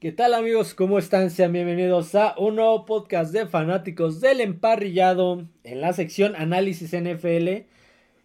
[0.00, 0.72] ¿Qué tal amigos?
[0.72, 1.28] ¿Cómo están?
[1.28, 7.66] Sean bienvenidos a un nuevo podcast de fanáticos del emparrillado en la sección análisis NFL.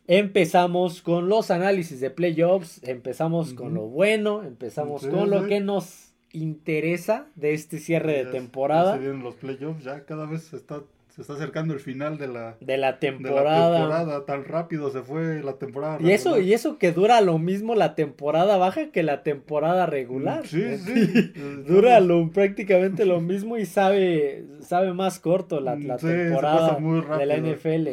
[0.07, 6.13] Empezamos con los análisis de playoffs, empezamos con lo bueno, empezamos con lo que nos
[6.31, 10.81] interesa de este cierre de temporada, ya se vienen los playoffs, ya cada vez está,
[11.15, 13.77] se está acercando el final de la, de la de la temporada.
[13.77, 14.25] temporada.
[14.25, 15.97] Tan rápido se fue la temporada.
[16.01, 20.45] Y eso, y eso que dura lo mismo la temporada baja que la temporada regular.
[20.45, 21.31] Sí, sí.
[21.67, 26.77] Dura lo, prácticamente lo mismo y sabe, sabe más corto la, la Sí, temporada
[27.17, 27.37] de la.
[27.37, 27.87] NFL.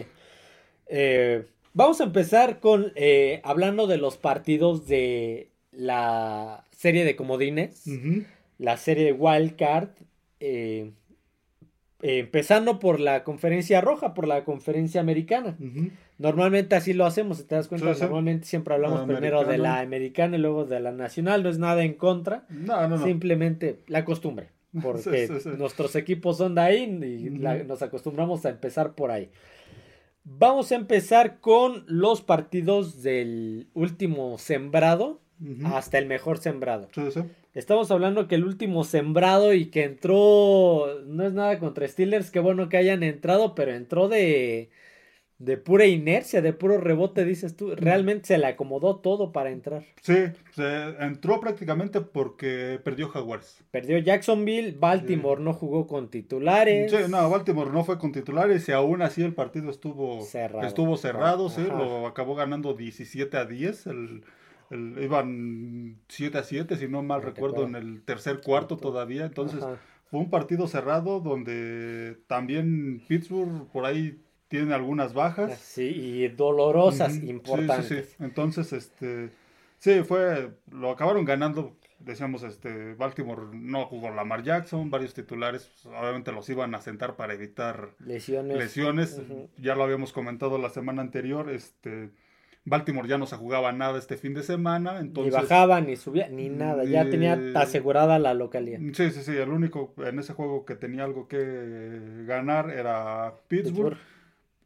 [0.88, 7.84] Eh, vamos a empezar con eh, hablando de los partidos de la serie de comodines,
[8.58, 9.90] la serie de Wild Card.
[10.40, 10.90] eh,
[12.02, 15.56] eh, empezando por la conferencia roja, por la conferencia americana.
[16.18, 18.02] Normalmente así lo hacemos, si te das cuenta, Sí, sí.
[18.02, 20.36] normalmente siempre hablamos La primero de la americana.
[20.36, 22.44] y luego de la nacional, no es nada en contra.
[22.50, 23.04] No, no, no.
[23.04, 24.50] Simplemente la costumbre,
[24.82, 25.48] porque Sí, sí, sí.
[25.58, 29.30] nuestros equipos son de ahí y la- nos acostumbramos a empezar por ahí.
[30.24, 35.20] Vamos a empezar con los partidos del último sembrado
[35.64, 36.88] hasta el mejor sembrado.
[37.54, 42.40] Estamos hablando que el último sembrado y que entró, no es nada contra Steelers, qué
[42.40, 44.70] bueno que hayan entrado, pero entró de,
[45.36, 47.74] de pura inercia, de puro rebote, dices tú.
[47.76, 49.84] Realmente se le acomodó todo para entrar.
[50.00, 50.14] Sí,
[50.52, 53.62] se entró prácticamente porque perdió Jaguares.
[53.70, 56.90] Perdió Jacksonville, Baltimore no jugó con titulares.
[56.90, 60.66] Sí, no, Baltimore no fue con titulares y aún así el partido estuvo Cerrado.
[60.66, 63.86] Estuvo cerrado, sí, lo acabó ganando 17 a 10.
[63.88, 64.24] El,
[64.72, 69.24] el- iban 7 a 7, si no mal No recuerdo, en el tercer cuarto todavía.
[69.26, 69.76] Entonces, Ajá.
[70.10, 75.58] fue un partido cerrado donde también Pittsburgh por ahí tiene algunas bajas.
[75.58, 77.86] Sí, y dolorosas, sí, importantes.
[77.88, 79.30] Sí, sí, Entonces, este,
[79.78, 81.76] sí, fue, lo acabaron ganando.
[82.00, 87.14] Decíamos, este, Baltimore no jugó Lamar Jackson, varios titulares, pues, obviamente los iban a sentar
[87.14, 88.58] para evitar Lesiones.
[88.58, 89.22] lesiones.
[89.56, 91.48] Ya lo habíamos comentado la semana anterior.
[91.48, 92.10] Este,
[92.64, 94.94] Baltimore ya no se jugaba nada este fin de semana.
[95.00, 96.84] Ni Entonces, bajaba, ni subía, ni nada.
[96.84, 98.78] Ya ni- tenía asegurada la localidad.
[98.94, 99.32] Sí, sí, sí.
[99.36, 103.96] El único en ese juego que tenía algo que ganar era Pittsburgh.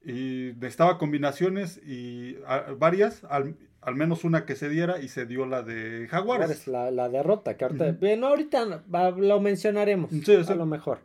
[0.05, 5.27] Y necesitaba combinaciones y a- varias, al, al menos una que se diera y se
[5.27, 6.69] dio la de Jaguares.
[6.69, 8.83] La, la derrota, que ahorita, bueno, ahorita
[9.17, 10.53] lo mencionaremos, Sí, sí.
[10.53, 10.99] a lo mejor.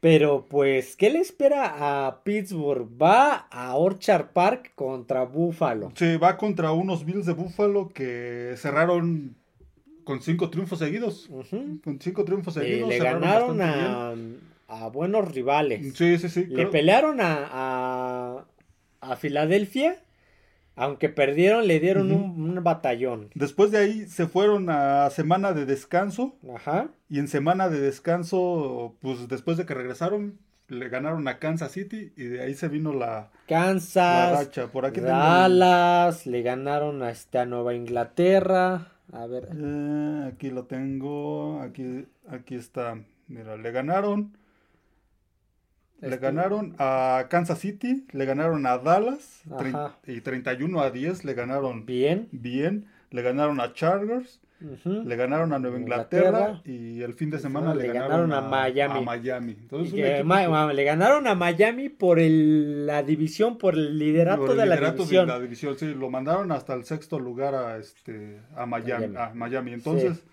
[0.00, 2.86] Pero pues, ¿qué le espera a Pittsburgh?
[3.02, 5.90] Va a Orchard Park contra Buffalo.
[5.96, 9.34] Sí, va contra unos Bills de Buffalo que cerraron
[10.04, 11.28] con cinco triunfos seguidos.
[11.82, 12.88] Con cinco triunfos Eh, seguidos.
[12.90, 13.60] le cerraron ganaron
[14.68, 15.94] a, a buenos rivales.
[15.96, 16.46] Sí, sí, sí.
[16.46, 18.44] Le pelearon a, a,
[19.00, 20.00] a Filadelfia,
[20.78, 23.28] aunque perdieron, le dieron un, un batallón.
[23.34, 26.88] Después de ahí se fueron a semana de descanso Ajá.
[27.08, 32.12] y en semana de descanso, pues después de que regresaron, le ganaron a Kansas City
[32.16, 34.66] y de ahí se vino la, la Kansas, racha.
[34.66, 38.92] Por aquí tengo Dallas, le ganaron a esta Nueva Inglaterra.
[39.12, 42.98] A ver, Eh, aquí lo tengo, aquí, aquí está.
[43.26, 44.36] Mira, le ganaron,
[46.00, 49.42] le Este- ganaron a Kansas City, le ganaron a Dallas
[50.06, 52.28] y 31 a 10 le ganaron bien.
[52.32, 54.40] bien, le ganaron a Chargers.
[54.84, 56.26] Le ganaron a Nueva Inglaterra.
[56.28, 58.98] Inglaterra, y el fin de semana le le, ganaron ganaron, a Miami.
[58.98, 59.52] a Miami.
[59.60, 64.50] Entonces, que ma- le ganaron a Miami por el- la división, por el liderato por
[64.50, 65.28] el de la liderato división.
[65.28, 69.16] la división, sí, lo mandaron hasta el sexto lugar a este a Miami, Miami.
[69.16, 69.72] a Miami.
[69.74, 70.24] Entonces,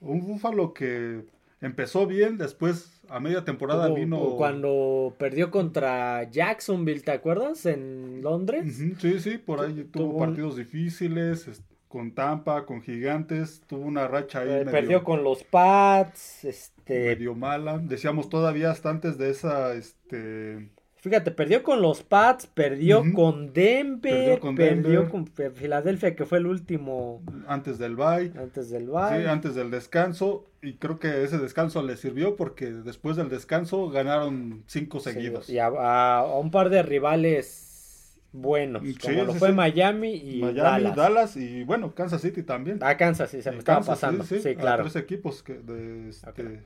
[0.00, 1.24] un Búfalo que
[1.62, 7.64] empezó bien, después a media temporada vino Cuando perdió contra Jacksonville, ¿te acuerdas?
[7.64, 8.82] En Londres.
[8.98, 14.08] Sí, sí, por ahí Tu- tuvo partidos difíciles, es- con Tampa, con Gigantes, tuvo una
[14.08, 16.42] racha ahí Eh, medio, perdió con los Pats.
[16.44, 17.78] Este, medio mala.
[17.78, 20.70] Decíamos todavía hasta antes de esa este
[21.02, 25.10] Fíjate, perdió con los Pats, perdió con Denver, Perdió con perdió
[25.52, 28.32] Filadelfia, que fue el último antes del bye.
[28.38, 29.28] antes del Sí, bye.
[29.28, 34.62] antes del descanso, y creo que ese descanso le sirvió porque después del descanso ganaron
[34.68, 35.50] cinco Sí, seguidos.
[35.50, 39.54] Y a, a- a un par de rivales buenos, Sí, como lo sí, fue sí.
[39.54, 40.94] Miami y Miami, Dallas.
[40.96, 41.36] Dallas.
[41.36, 42.78] y bueno, Kansas City también.
[42.80, 44.22] A Kansas, sí, se me Y estaba Kansas, pasando.
[44.22, 44.84] Sí, a claro.
[44.84, 46.60] tres equipos que, de, este,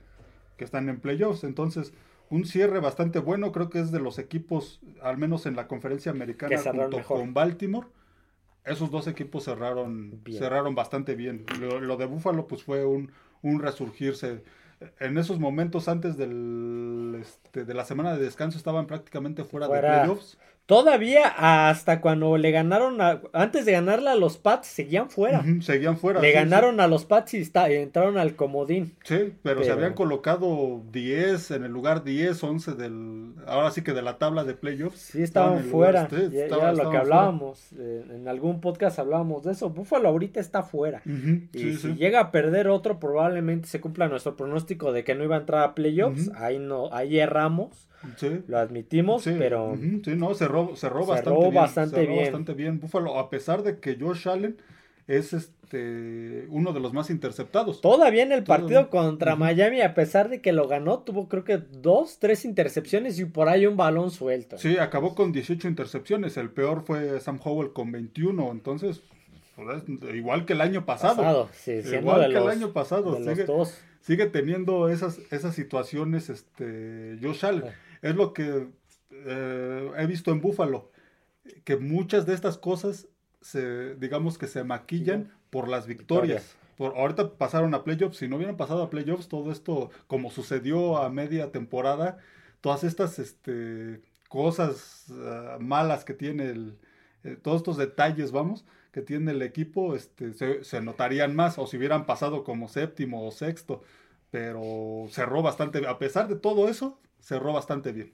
[0.58, 1.42] que están en playoffs.
[1.42, 1.94] Entonces,
[2.30, 3.52] un cierre bastante bueno.
[3.52, 7.18] Creo que es de los equipos, al menos en la conferencia americana, junto mejor.
[7.20, 7.88] con Baltimore.
[8.64, 10.38] Esos dos equipos cerraron, Bien.
[10.38, 11.44] cerraron bastante bien.
[11.60, 13.12] Lo, lo de Buffalo, pues fue un,
[13.42, 14.42] un resurgirse.
[14.98, 19.92] En esos momentos antes del, este, de la semana de descanso estaban prácticamente fuera, Fuera.
[19.92, 20.36] de playoffs.
[20.66, 21.28] Todavía
[21.68, 25.44] hasta cuando le ganaron, a, antes de ganarla a los Pats, seguían fuera.
[25.60, 26.20] seguían fuera.
[26.20, 28.92] Le ganaron a los Pats y entraron al comodín.
[29.04, 33.92] Sí, pero, se habían colocado 10 en el lugar 10, 11 del, ahora sí que
[33.92, 34.98] de la tabla de playoffs.
[34.98, 36.08] Sí, estaban, fuera.
[36.08, 37.72] ya, era lo que hablábamos.
[37.78, 39.70] Eh, en algún podcast hablábamos de eso.
[39.70, 41.00] Buffalo ahorita está fuera.
[41.04, 45.36] y si llega a perder otro, probablemente se cumpla nuestro pronóstico de que no iba
[45.36, 46.28] a entrar a playoffs.
[46.34, 47.86] Ahí no, ahí erramos.
[48.48, 49.76] Lo admitimos, pero.
[50.04, 52.20] Sí, no, cerró, cerró, bastante, bien, bastante bien.
[52.22, 52.80] bastante bien.
[52.80, 54.56] Buffalo, a pesar de que Josh Allen
[55.06, 57.80] es este uno de los más interceptados.
[57.80, 61.58] Todavía en el partido contra Miami, a pesar de que lo ganó, tuvo creo que
[61.58, 64.58] dos, tres intercepciones y por ahí un balón suelto.
[64.58, 66.36] Sí, acabó con 18 intercepciones.
[66.36, 68.50] El peor fue Sam Howell con 21.
[68.50, 69.02] Entonces,
[69.56, 69.82] pues,
[70.14, 71.48] igual que el año pasado.
[71.66, 73.16] igual que el año pasado.
[73.16, 73.46] Sigue,
[74.00, 77.64] sigue, teniendo esas, esas situaciones, este, Josh Allen.
[78.02, 78.68] Es lo que
[79.10, 80.90] eh, he visto en Búfalo,
[81.64, 83.08] que muchas de estas cosas
[83.40, 86.56] se, digamos que se maquillan por las victorias.
[86.76, 90.98] Por, ahorita pasaron a playoffs, si no hubieran pasado a playoffs, todo esto, como sucedió
[90.98, 92.18] a media temporada,
[92.60, 96.78] todas estas este, cosas ah, malas que tiene el,
[97.24, 101.66] eh, todos estos detalles, vamos, que tiene el equipo, este, se, se, notarían más, o
[101.66, 103.82] si hubieran pasado como séptimo o sexto,
[104.30, 108.12] pero cerró bastante, a pesar de todo eso, cerró bastante bien.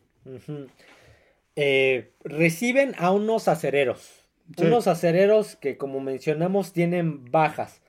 [1.54, 4.24] Eh, reciben a unos acereros.
[4.56, 7.82] Unos acereros que, como mencionamos, tienen bajas.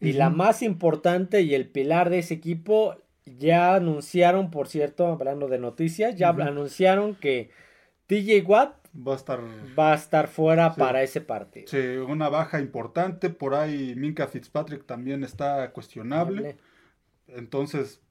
[0.00, 5.46] Y la más importante y el pilar de ese equipo ya anunciaron, por cierto, hablando
[5.48, 7.50] de noticias, ya anunciaron que
[8.08, 9.40] TJ Watt va a estar,
[9.78, 11.68] va a estar fuera para ese partido.
[11.68, 13.30] Sí, una baja importante.
[13.30, 16.56] Por ahí Minka Fitzpatrick también está cuestionable.
[17.28, 18.03] Entonces,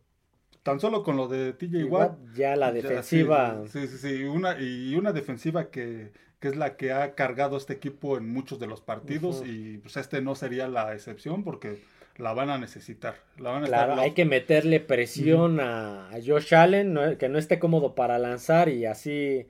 [0.63, 2.17] tan solo con lo de TJ Watt.
[2.33, 3.63] Ya la defensiva.
[3.67, 6.11] sí, sí, sí, Una, y una defensiva que,
[6.41, 9.43] es la que ha cargado este equipo en muchos de los partidos.
[9.45, 11.81] Y pues este no sería la excepción porque
[12.17, 13.15] la van a necesitar.
[13.37, 17.95] La van a claro, hay que meterle presión a, Josh Allen, que no esté cómodo
[17.95, 19.47] para lanzar y así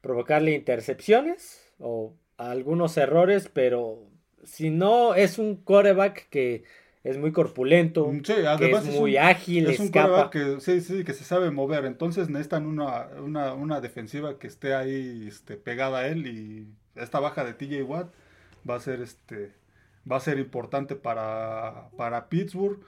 [0.00, 4.08] provocarle intercepciones o algunos errores, pero
[4.44, 6.64] si no es un coreback que
[7.08, 11.24] es muy corpulento, mm, que es, muy ágil, es un que sí, sí, que se
[11.24, 16.26] sabe mover, entonces necesitan una, una, una, defensiva que esté ahí este, pegada a él
[16.26, 16.66] y
[16.96, 18.08] esta baja de TJ Watt
[18.68, 19.52] va a ser este
[20.10, 22.78] va a ser importante para, para Pittsburgh.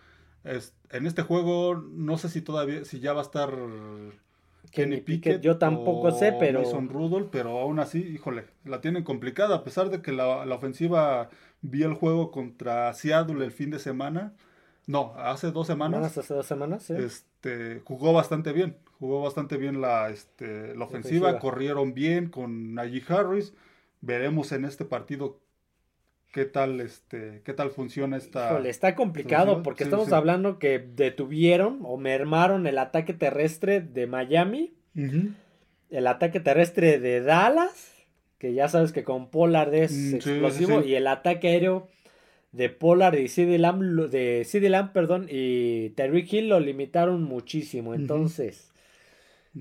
[0.45, 3.51] Es, en este juego no sé si todavía si ya va a estar
[4.71, 9.57] Kenny Pickett, yo tampoco sé, pero Mason Rudolph, pero aún así, híjole, la tienen complicada
[9.57, 11.31] a pesar de que la, la ofensiva
[11.63, 14.35] vi el juego contra Seattle el fin de semana.
[14.87, 16.17] No, hace dos semanas.
[16.17, 16.95] Hace dos semanas, sí.
[16.95, 18.77] Este, jugó bastante bien.
[18.99, 21.39] Jugó bastante bien la, este, la ofensiva.
[21.39, 23.55] Corrieron bien con Najee Harris.
[24.01, 25.41] Veremos en este partido
[26.33, 28.59] qué tal, este, qué tal funciona esta.
[28.61, 34.75] está complicado porque estamos hablando que detuvieron o mermaron el ataque terrestre de Miami.
[34.95, 37.90] El ataque terrestre de Dallas
[38.41, 41.89] que ya sabes que con Pollard es mm, explosivo, y el ataque aéreo
[42.53, 47.95] de Pollard y CD Lamb, de CD Lamb, perdón, y Terry Hill lo limitaron muchísimo,
[47.95, 48.73] entonces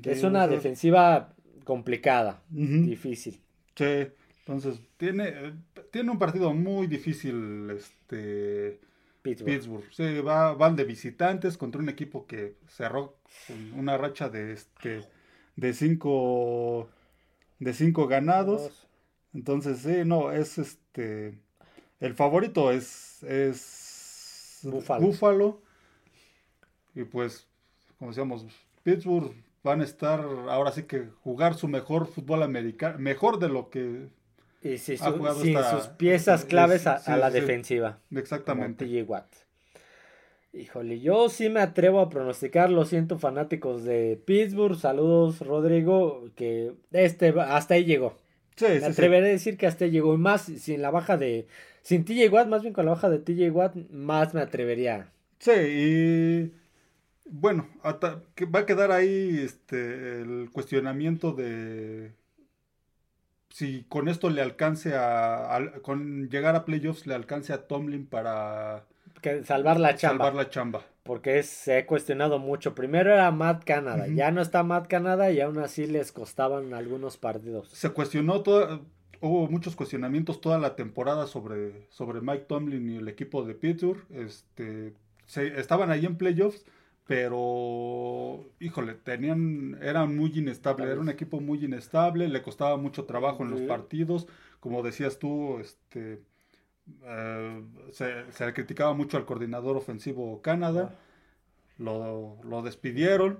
[0.03, 1.33] es una defensiva
[1.65, 3.39] complicada, difícil.
[3.75, 4.07] Sí,
[4.39, 5.33] entonces tiene,
[5.91, 8.79] tiene un partido muy difícil este
[9.21, 9.83] Pittsburgh.
[9.91, 13.17] Sí, va, van de visitantes contra un equipo que cerró
[13.75, 15.01] una racha de este
[15.57, 16.89] de cinco
[17.60, 18.88] de cinco ganados.
[19.34, 21.38] Entonces, sí, no, es este.
[22.00, 23.24] El favorito es.
[23.24, 25.62] es Búfalo.
[26.96, 27.48] Y pues,
[27.98, 28.46] como decíamos,
[28.84, 33.70] Pittsburgh van a estar ahora sí que jugar su mejor fútbol americano, mejor de lo
[33.70, 34.10] que
[34.62, 38.00] y si sin sus piezas claves a, la defensiva.
[38.12, 38.86] Exactamente.
[40.51, 46.74] Híjole, yo sí me atrevo a pronosticar, lo siento fanáticos de Pittsburgh, saludos Rodrigo, que
[46.91, 48.18] este hasta ahí llegó.
[48.56, 51.48] Sí, me atreveré a decir que hasta ahí llegó y más sin la baja de,
[51.84, 55.12] sin TJ Watt, más bien con la baja de TJ Watt, más me atrevería.
[55.38, 56.51] Sí, y
[57.29, 62.12] bueno, va a quedar ahí este el cuestionamiento de
[63.50, 68.86] si con esto le alcance a con llegar a playoffs le alcance a Tomlin para
[69.21, 70.25] que salvar la chamba.
[70.25, 70.85] Salvar la chamba.
[71.03, 72.75] Porque se ha cuestionado mucho.
[72.75, 77.17] Primero era Matt Canada, ya no está Matt Canada y aún así les costaban algunos
[77.17, 77.69] partidos.
[77.69, 78.81] Se cuestionó todo,
[79.21, 84.03] hubo muchos cuestionamientos toda la temporada sobre, sobre Mike Tomlin y el equipo de Pittsburgh.
[84.11, 84.93] Este,
[85.25, 86.65] se, estaban ahí en playoffs,
[87.05, 93.43] pero híjole, tenían, eran muy inestables, era un equipo muy inestable, le costaba mucho trabajo
[93.43, 94.27] en los partidos,
[94.59, 96.21] como decías tú, este
[97.03, 100.96] eh, se, se, le criticaba mucho al coordinador ofensivo Canadá,
[101.77, 103.39] lo, lo despidieron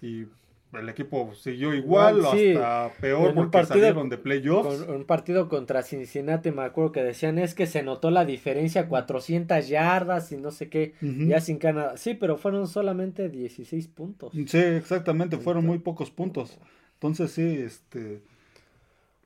[0.00, 0.26] y
[0.72, 4.88] el equipo siguió igual, hasta peor porque partido, salieron de playoffs.
[4.88, 9.68] un partido contra Cincinnati, me acuerdo que decían es que se notó la diferencia, 400
[9.68, 11.96] yardas y no sé qué, ya sin Canadá.
[11.96, 14.32] Sí, pero fueron solamente 16 puntos.
[14.46, 16.58] Sí, exactamente, fueron muy pocos puntos.
[16.94, 18.22] Entonces sí, este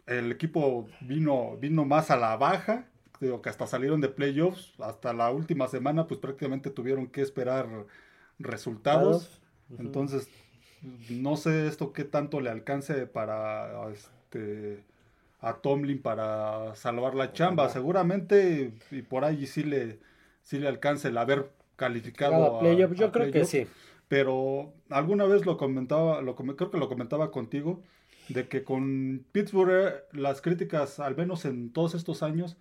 [0.06, 2.86] el equipo vino, vino más a la baja,
[3.20, 7.66] digo que hasta salieron de playoffs, hasta la última semana pues prácticamente tuvieron que esperar
[8.38, 9.40] resultados.
[9.78, 10.28] Entonces
[11.10, 14.84] no sé esto qué tanto le alcance para este
[15.40, 17.68] a Tomlin para salvar la chamba.
[17.68, 19.98] Seguramente y por ahí sí le
[20.42, 23.66] sí le alcance el haber calificado a, Yo creo que sí.
[24.08, 27.82] Pero alguna vez lo comentaba, lo, creo que lo comentaba contigo,
[28.28, 32.56] de que con Pittsburgh las críticas, al menos en todos estos años,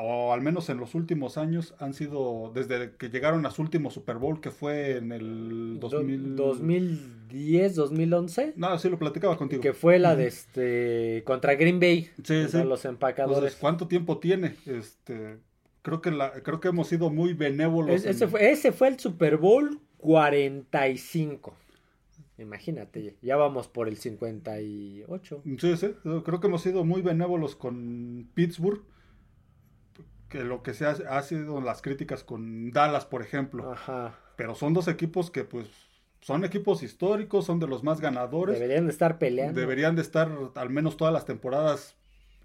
[0.00, 3.90] o al menos en los últimos años, han sido desde que llegaron a su último
[3.90, 8.54] Super Bowl, que fue en el 2010, 2011.
[8.56, 9.62] No, sí lo platicaba contigo.
[9.62, 12.10] Que fue la de este contra Green Bay.
[12.22, 12.62] Sí, sí.
[12.62, 13.56] Los empacadores.
[13.56, 14.56] ¿Cuánto tiempo tiene?
[14.66, 15.38] Este,
[15.82, 18.04] creo que la, creo que hemos sido muy benévolos.
[18.04, 21.54] ese, fue, ese fue el Super Bowl 45.
[22.38, 25.42] Imagínate, ya vamos por el 58.
[25.58, 28.82] Sí, sí, creo que hemos sido muy benévolos con Pittsburgh
[30.28, 33.72] que lo que se ha, sido las críticas con Dallas, por ejemplo.
[33.72, 34.18] Ajá.
[34.36, 35.66] Pero son dos equipos que pues
[36.20, 38.58] son equipos históricos, son de los más ganadores.
[38.58, 39.58] Deberían de estar peleando.
[39.58, 41.96] Deberían de estar al menos todas las temporadas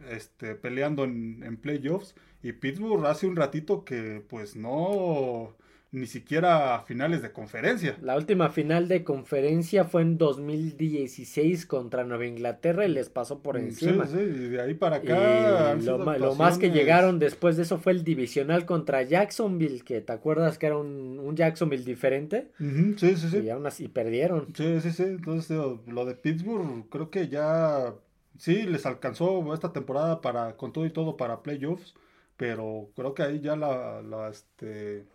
[0.10, 2.16] este, peleando en, en playoffs.
[2.42, 5.56] Y Pittsburgh hace un ratito que pues no
[5.94, 7.96] ni siquiera a finales de conferencia.
[8.02, 13.58] La última final de conferencia fue en 2016 contra Nueva Inglaterra y les pasó por
[13.58, 14.08] encima.
[14.08, 15.76] Sí, sí, y de ahí para acá.
[15.76, 20.58] Lo, más que llegaron después de eso fue el divisional contra Jacksonville, que te acuerdas
[20.58, 22.50] que era un, Jacksonville diferente.
[22.58, 23.38] sí, sí, sí.
[23.38, 24.48] Y aún así perdieron.
[24.56, 25.04] Sí, sí, sí.
[25.04, 27.94] Entonces, lo de Pittsburgh creo que ya
[28.40, 31.94] sí les alcanzó esta temporada para con todo y todo para playoffs,
[32.36, 35.06] pero creo que ahí ya la, la este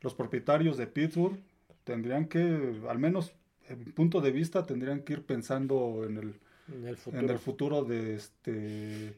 [0.00, 1.38] los propietarios de Pittsburgh
[1.84, 3.32] tendrían que, al menos
[3.68, 6.34] en mi punto de vista, tendrían que ir pensando en el,
[6.72, 6.86] en
[7.28, 7.84] el, futuro.
[7.84, 9.14] de este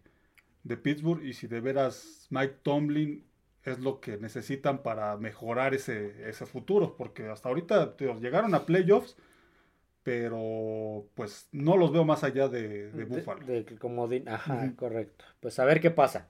[0.63, 3.25] de Pittsburgh y si de veras Mike Tomlin
[3.65, 9.17] es lo que necesitan para mejorar ese, ese futuro, porque hasta ahorita llegaron a playoffs,
[10.03, 13.45] pero pues no los veo más allá de, de Buffalo.
[13.45, 15.25] De, de ajá, correcto.
[15.41, 16.29] Pues a ver qué pasa.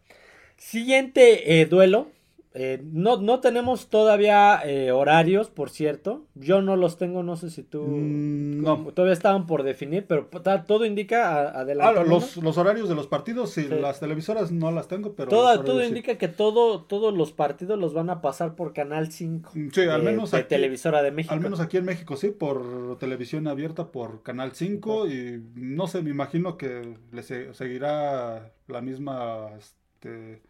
[0.56, 2.10] Siguiente eh, duelo,
[2.52, 6.26] eh, no, no tenemos todavía eh, horarios, por cierto.
[6.34, 7.82] Yo no los tengo, no sé si tú.
[7.82, 8.86] Mm, no.
[8.92, 10.28] Todavía estaban por definir, pero
[10.66, 12.00] todo indica adelante.
[12.00, 15.30] Ah, los, los, horarios de los partidos, sí, las televisoras no las tengo, pero.
[15.30, 19.52] todo indica que todo, todos los partidos los van a pasar por Canal 5.
[19.54, 20.32] Mm, sí, al menos.
[20.32, 21.32] De televisora de México.
[21.32, 25.06] Al menos aquí en México, sí, por televisión abierta por Canal 5.
[25.06, 29.50] Y no sé, me imagino que le seguirá la misma.
[29.56, 30.49] Este,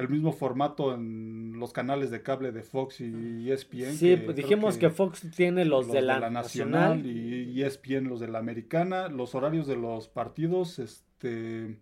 [0.00, 3.92] el mismo formato en los canales de cable de Fox y ESPN.
[3.92, 8.38] Sí, pues dijimos que, Fox tiene los, de, la Nacional, y ESPN los de la
[8.38, 9.08] Americana.
[9.08, 11.76] Los horarios de los partidos, este,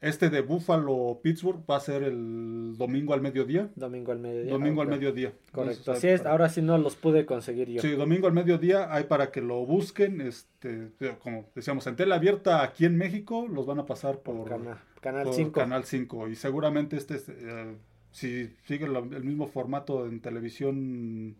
[0.00, 3.70] este de Buffalo Pittsburgh va a ser el domingo al mediodía.
[3.76, 4.52] Domingo al mediodía.
[4.52, 5.32] Domingo al mediodía.
[5.52, 5.92] Correcto.
[5.92, 7.82] Así es, ahora sí no los pude conseguir yo.
[7.82, 10.90] Sí, domingo al mediodía hay para que lo busquen, este,
[11.22, 15.52] como decíamos, en tela abierta aquí en México, los van a pasar por, Canal 5.
[15.52, 16.28] Canal 5.
[16.28, 17.76] Y seguramente este, eh,
[18.10, 21.36] si sigue el mismo formato en televisión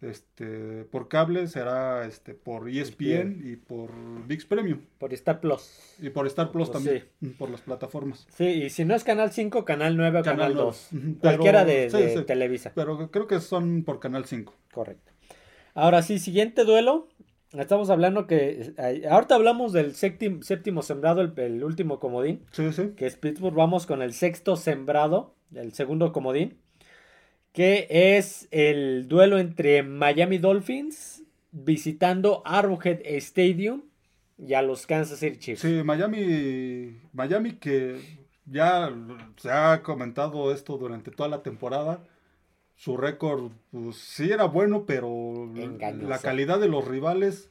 [0.00, 3.90] este por cable será este por ESPN y por
[4.26, 4.80] VIX Premium.
[4.98, 5.96] Por Star Plus.
[6.00, 7.04] Y por Star Plus también,
[7.36, 8.26] por las plataformas.
[8.30, 10.88] Sí, y si no es Canal 5, Canal 9 o Canal, 2.
[11.20, 11.88] Cualquiera de,
[12.26, 12.72] Televisa.
[12.74, 14.54] Pero creo que son por Canal 5.
[14.72, 15.12] Correcto.
[15.74, 17.08] Ahora sí, siguiente duelo.
[17.52, 18.74] Estamos hablando que.
[19.10, 22.44] Ahorita hablamos del séptimo, séptimo sembrado, el, último comodín.
[22.52, 22.90] Sí, sí.
[22.96, 23.54] Que es Pittsburgh.
[23.54, 26.58] Vamos con el sexto sembrado, el segundo comodín.
[27.52, 33.82] Que es el duelo entre Miami Dolphins visitando Arrowhead Stadium
[34.36, 35.62] y a los Kansas City Chiefs.
[35.62, 37.00] Sí, Miami.
[37.14, 37.98] Miami que
[38.44, 38.94] ya
[39.36, 42.04] se ha comentado esto durante toda la temporada
[42.78, 45.50] su récord, pues sí era bueno, pero
[46.00, 47.50] la calidad de los rivales,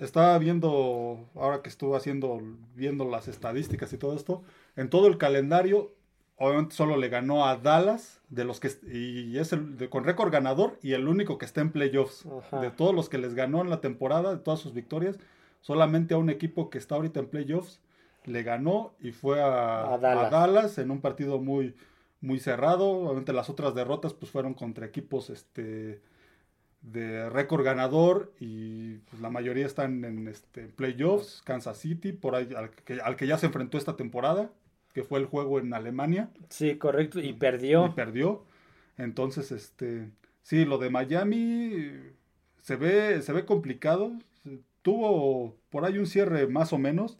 [0.00, 2.42] estaba viendo, ahora que estuve haciendo,
[2.74, 4.42] viendo las estadísticas y todo esto,
[4.74, 5.92] en todo el calendario,
[6.36, 10.76] obviamente solo le ganó a Dallas, de los que y es el con récord ganador
[10.82, 12.26] y el único que está en playoffs.
[12.60, 15.20] De todos los que les ganó en la temporada, de todas sus victorias,
[15.60, 17.80] solamente a un equipo que está ahorita en playoffs
[18.24, 20.78] le ganó y fue a, Dallas.
[20.78, 21.76] en un partido muy,
[22.24, 22.88] muy cerrado.
[22.88, 26.00] Obviamente las otras derrotas pues fueron contra equipos este,
[26.80, 31.42] de récord ganador y pues, la mayoría están en este, playoffs.
[31.44, 34.50] Kansas City, por ahí, al que, al que ya se enfrentó esta temporada,
[34.92, 36.30] que fue el juego en Alemania.
[36.48, 37.86] Sí, correcto, y perdió.
[37.86, 38.44] Y perdió.
[38.96, 40.08] Entonces, este,
[40.42, 41.92] sí, lo de Miami
[42.62, 44.12] se ve, se ve complicado.
[44.82, 47.18] Tuvo por ahí un cierre más o menos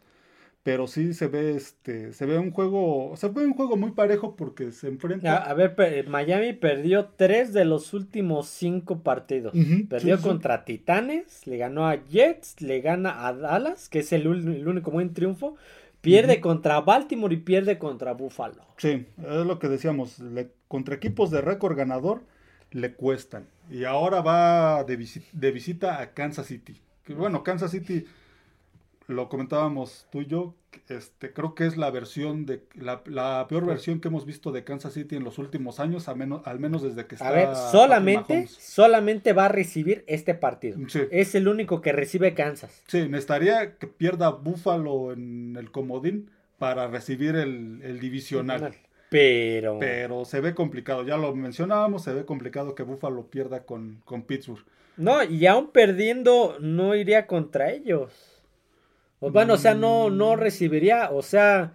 [0.64, 4.34] pero sí se ve este se ve un juego se ve un juego muy parejo
[4.34, 9.52] porque se enfrenta a, ver Miami perdió tres de los últimos cinco partidos.
[9.88, 14.90] Perdió contra Titanes le ganó a Jets le gana a Dallas que es el, único
[14.90, 15.56] buen triunfo.
[16.00, 18.64] Pierde contra Baltimore y pierde contra Buffalo.
[18.78, 20.22] Sí es lo que decíamos
[20.66, 22.22] contra equipos de récord ganador
[22.70, 23.46] le cuestan.
[23.70, 24.96] Y ahora va de,
[25.32, 26.80] de visita a Kansas City.
[27.04, 28.06] Que, bueno Kansas City
[29.06, 30.54] lo comentábamos tú y yo,
[30.88, 34.94] este, creo que es la versión de la, peor versión que hemos visto de Kansas
[34.94, 37.28] City en los últimos años, al menos, al menos desde que está.
[37.28, 40.78] A ver, solamente, solamente va a recibir este partido.
[41.10, 42.82] Es el único que recibe Kansas.
[42.86, 48.74] Sí, necesitaría que pierda Buffalo en el comodín para recibir el, divisional.
[49.10, 49.78] Pero.
[49.78, 54.22] Pero se ve complicado, ya lo mencionábamos, se ve complicado que Buffalo pierda con, con
[54.22, 54.64] Pittsburgh.
[54.96, 58.33] No, y aún perdiendo, no iría contra ellos.
[59.30, 60.38] Bueno, o sea, no, no mm.
[60.38, 61.74] recibiría, o sea,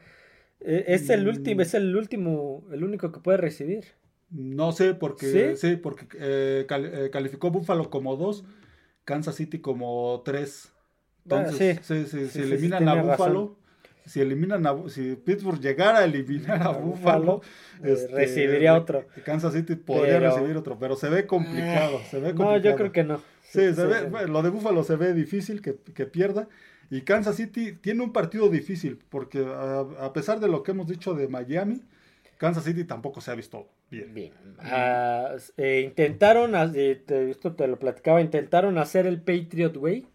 [0.60, 1.62] e, es el último, mm.
[1.62, 3.86] es el último, el único que puede recibir.
[4.32, 8.44] No sé, porque sí, porque eh, eh, calificó Buffalo como dos,
[9.04, 10.72] Kansas City como tres.
[11.30, 13.58] Ah, Entonces, sí, sí, si eliminan a Buffalo,
[14.06, 17.42] si eliminan a si Pittsburgh llegara a eliminar a Buffalo,
[17.84, 19.06] eh, este, recibiría otro.
[19.26, 22.58] Kansas City podría recibir otro, pero se ve complicado, se ve complicado.
[22.58, 23.22] No, yo creo que no.
[23.42, 26.48] Sí, se ve, lo de Buffalo se ve difícil que, que pierda.
[26.90, 31.14] Y Kansas City tiene un partido difícil, porque a, pesar de lo que hemos dicho
[31.14, 31.82] de Miami,
[32.38, 34.14] Kansas City tampoco se ha visto bien.
[34.14, 34.34] Bien.
[34.60, 40.08] Ah, eh, intentaron, eh, esto te lo platicaba, intentaron hacer el Patriot Way,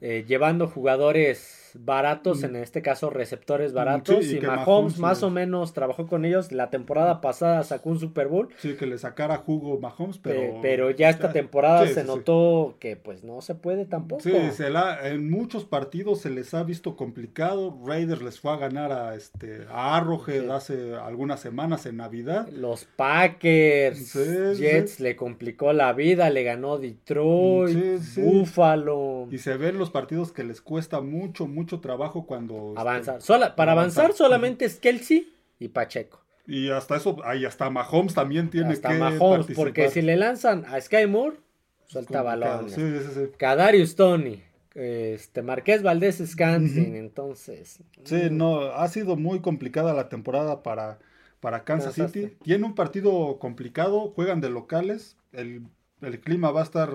[0.00, 4.24] eh, llevando jugadores baratos, en este caso receptores baratos.
[4.26, 6.52] y, Mahomes, más o menos trabajó con ellos.
[6.52, 8.48] La temporada pasada sacó un Super Bowl.
[8.58, 10.60] Sí, que le sacara jugo Mahomes, pero.
[10.62, 14.22] pero ya esta temporada se notó que pues no se puede tampoco.
[14.22, 14.68] Sí, se
[15.04, 17.78] en muchos partidos se les ha visto complicado.
[17.84, 22.48] Raiders les fue a ganar a este a Arrowhead hace algunas semanas en Navidad.
[22.48, 24.14] Los Packers,
[24.58, 29.28] Jets le complicó la vida, le ganó Detroit, Buffalo.
[29.30, 32.74] Y se ven los partidos que les cuesta mucho, mucho mucho trabajo cuando...
[32.76, 33.54] Este, avanzar.
[33.56, 36.22] para avanzar, solamente es Kelsey y Pacheco.
[36.46, 40.66] Y hasta eso, ahí hasta Mahomes también tiene hasta que Mahomes, porque si le lanzan
[40.66, 41.38] a Sky Moore,
[41.86, 42.74] suelta balones.
[42.74, 42.82] Sí,
[43.38, 44.42] Kadarius Tony,
[44.74, 47.82] este Marqués Valdés Scantin, entonces.
[48.04, 48.36] Sí, mm.
[48.36, 50.98] no, ha sido muy complicada la temporada para,
[51.40, 52.36] para Kansas City.
[52.42, 55.62] Tiene un partido complicado, juegan de locales, el,
[56.02, 56.90] el clima va a estar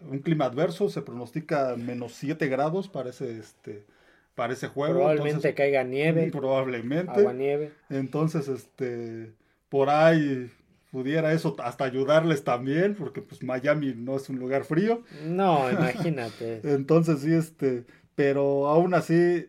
[0.00, 3.84] un clima adverso, se pronostica menos 7 grados para ese, este,
[4.34, 5.00] para ese juego.
[5.00, 6.30] Probablemente caiga nieve.
[6.32, 7.12] Probablemente.
[7.12, 7.72] Agua nieve.
[7.90, 9.32] Entonces, este,
[9.68, 10.50] por ahí
[10.90, 15.02] pudiera eso hasta ayudarles también, porque pues Miami no es un lugar frío.
[15.24, 16.60] No, imagínate.
[16.64, 19.48] Entonces sí, este, pero aún así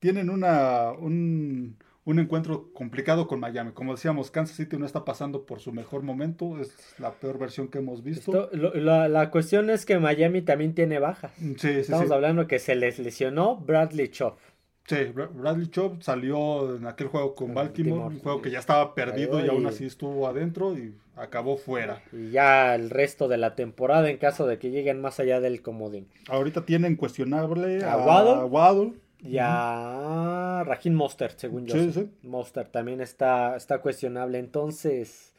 [0.00, 3.72] tienen una, un, un encuentro complicado con Miami.
[3.72, 7.68] Como decíamos, Kansas City no está pasando por su mejor momento, es la peor versión
[7.68, 8.50] que hemos visto.
[8.52, 11.32] la, cuestión es que Miami también tiene bajas.
[11.36, 14.38] Sí, sí, Estamos hablando que se les lesionó Bradley Chop.
[14.86, 19.44] Sí, Bradley Chop salió en aquel juego con Baltimore, un juego que ya estaba perdido
[19.44, 22.02] y, aún así estuvo adentro y acabó fuera.
[22.12, 25.62] Y ya el resto de la temporada en caso de que lleguen más allá del
[25.62, 26.08] comodín.
[26.28, 31.74] Ahorita tienen cuestionable a, a Waddle ya Rajin Mostert, según yo.
[31.74, 32.10] Sí, sí.
[32.22, 34.38] Mostert también está, está cuestionable.
[34.38, 35.34] Entonces.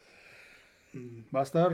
[1.34, 1.72] Va a estar.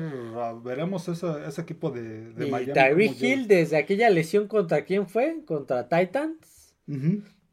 [0.62, 3.10] Veremos ese, equipo de, de y Miami.
[3.20, 5.42] Hill, desde aquella lesión, ¿contra quién fue?
[5.44, 6.74] Contra Titans.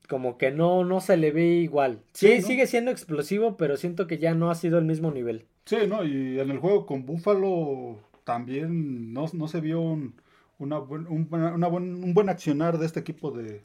[0.07, 2.01] Como que no, no se le ve igual.
[2.13, 5.45] Sí, sigue siendo explosivo, pero siento que ya no ha sido el mismo nivel.
[5.65, 6.03] Sí, ¿no?
[6.05, 10.13] Y en el juego con Buffalo también no, se vio un,
[10.59, 13.63] una un, un buen accionar de este equipo de,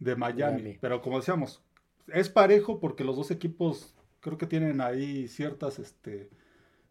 [0.00, 0.78] de Miami.
[0.80, 1.62] Pero como decíamos,
[2.08, 6.28] es parejo porque los dos equipos creo que tienen ahí ciertas, este,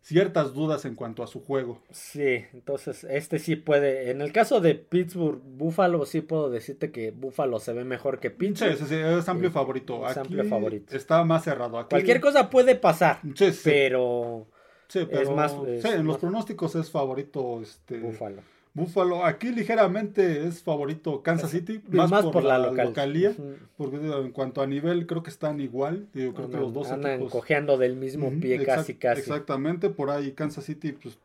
[0.02, 1.82] ciertas dudas en cuanto a su juego.
[1.91, 4.12] Sí, entonces este sí puede.
[4.12, 8.32] En el caso de Pittsburgh, Buffalo, sí puedo decirte que Buffalo se ve mejor que
[8.32, 8.74] Pittsburgh.
[8.78, 10.06] Sí, sí, sí es amplio favorito.
[10.06, 10.95] Es Aquí amplio favorito.
[10.95, 11.78] Está más cerrado.
[11.80, 13.62] Aquí, Cualquier cosa puede pasar, Sí, sí.
[13.63, 14.48] pero
[14.88, 18.41] Sí, pero más- sí, es en los pronósticos es favorito este Buffalo.
[18.80, 19.24] Buffalo.
[19.26, 22.88] Aquí ligeramente es favorito Kansas City, más, más por, por la la, local.
[22.88, 23.56] localía, Ujú.
[23.78, 26.08] porque en cuanto a nivel creo que están igual.
[26.13, 29.22] Digo, creo que los dos andan equipos cojeando del mismo pie casi casi.
[29.22, 31.18] Exactamente, por ahí Kansas City pues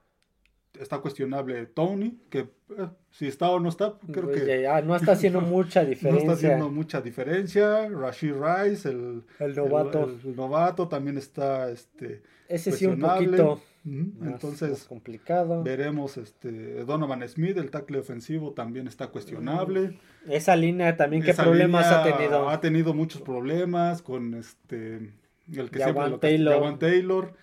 [0.80, 2.40] está cuestionable Tony, que
[2.76, 5.88] eh, si está o no está, creo Pues que ya, no está haciendo mucha no
[5.90, 6.20] diferencia.
[6.22, 7.88] está haciendo mucha diferencia.
[7.88, 10.04] Rashid Rice, el, El novato.
[10.04, 15.62] el- el novato también está este Ese sí un poquito Más Entonces complicado.
[15.62, 19.98] veremos este Donovan Smith, el tackle ofensivo también está cuestionable.
[20.26, 22.48] Esa línea también, ¿qué Esa problemas ha tenido?
[22.48, 25.12] Ha tenido muchos problemas con este
[25.52, 26.78] el que siempre lo Taylor.
[26.78, 27.34] Taylor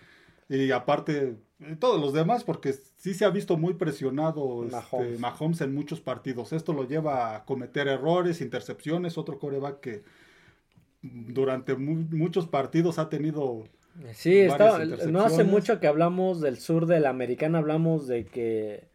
[0.49, 5.19] y aparte eh, todos los demás porque sí se ha visto muy presionado este, Mahomes.
[5.19, 5.61] Mahomes.
[5.61, 6.53] en muchos partidos.
[6.53, 10.03] Esto lo lleva a cometer errores, intercepciones, otro coreback que
[11.03, 13.63] durante mu- muchos partidos ha tenido
[14.13, 18.87] Sí, estaba, no hace mucho que hablamos del sur de la americana, hablamos de que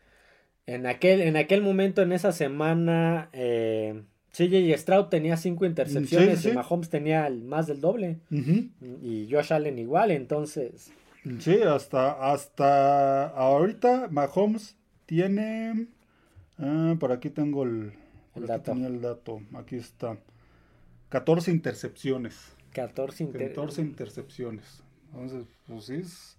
[0.67, 6.45] en aquel, en aquel momento, en esa semana, eh, CJ Stroud tenía cinco intercepciones Sí,
[6.45, 6.53] sí, y.
[6.55, 10.93] Mahomes tenía más del doble y Josh Allen igual, entonces
[11.41, 15.87] Sí, hasta, hasta ahorita Mahomes tiene.
[16.59, 17.93] ah, por aquí tengo el,
[18.33, 18.73] por El aquí dato.
[18.73, 19.41] tenía el dato.
[19.55, 20.19] Aquí está.
[21.09, 22.53] 14 intercepciones.
[22.73, 24.83] 14 inter- 14 intercepciones.
[25.21, 26.37] Entonces, pues sí es,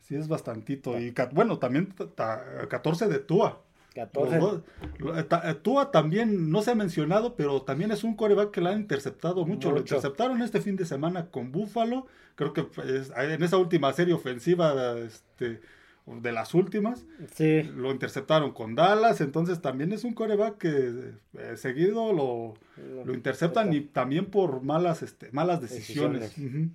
[0.00, 0.98] sí es bastantito.
[0.98, 3.60] Y bueno, también ta- ta- 14 de Tua.
[3.94, 4.62] 14 Los
[4.98, 8.60] dos- eh, eh, Tua también no se ha mencionado, pero también es un coreback que
[8.60, 9.68] la han interceptado mucho.
[9.70, 12.06] Lo interceptaron este fin de semana con Buffalo.
[12.34, 15.60] Creo que pues, en esa última serie ofensiva este,
[16.06, 19.20] de las últimas, Sí, lo interceptaron con Dallas.
[19.20, 22.54] Entonces también es un coreback que eh, seguido lo,
[23.04, 26.36] lo interceptan y también por malas, este, malas decisiones.
[26.36, 26.70] Ujú.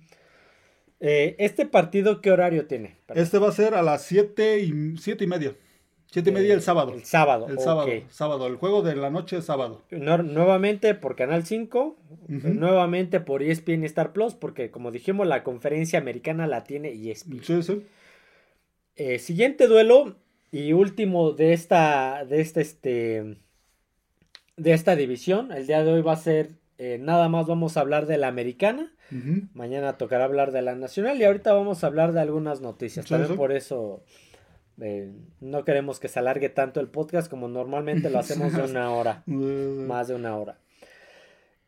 [1.00, 2.96] Eh, ¿Este partido qué horario tiene?
[3.14, 5.54] Este va a ser a las 7 y, siete y media.
[6.12, 6.92] 7 y media el sábado.
[6.92, 7.46] El sábado.
[7.48, 8.10] El sábado, ok.
[8.10, 8.46] sábado.
[8.46, 9.82] El juego de la noche es sábado.
[9.90, 11.96] Nuevamente por Canal 5,
[12.28, 12.48] Ujú.
[12.48, 17.42] nuevamente por ESPN y Star Plus, porque como dijimos, la conferencia americana la tiene ESPN.
[17.44, 17.86] Sí, sí.
[18.96, 20.16] Eh, siguiente duelo
[20.50, 23.36] y último de esta, de este, este,
[24.56, 25.52] de esta división.
[25.52, 28.28] El día de hoy va a ser, eh, nada más vamos a hablar de la
[28.28, 28.92] americana.
[29.54, 33.06] Mañana tocará hablar de la nacional y ahorita vamos a hablar de algunas noticias.
[33.06, 33.36] Sí, También sí.
[33.36, 34.02] por eso
[34.80, 38.90] eh, no queremos que se alargue tanto el podcast como normalmente lo hacemos de una
[38.90, 39.22] hora.
[39.26, 40.58] Más de una hora.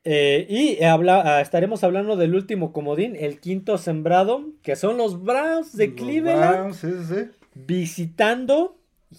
[0.04, 5.22] Eh, y habla, ah, estaremos hablando del último comodín, el quinto sembrado, que son los
[5.22, 7.30] Browns de los Cleveland Browns, sí.
[7.54, 8.76] visitando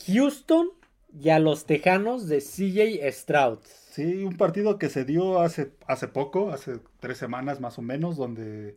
[0.08, 0.70] Houston
[1.18, 3.60] y a los Tejanos de CJ Stroud.
[3.93, 8.17] Sí, un partido que se dio hace, hace poco, hace tres semanas más o menos,
[8.17, 8.75] donde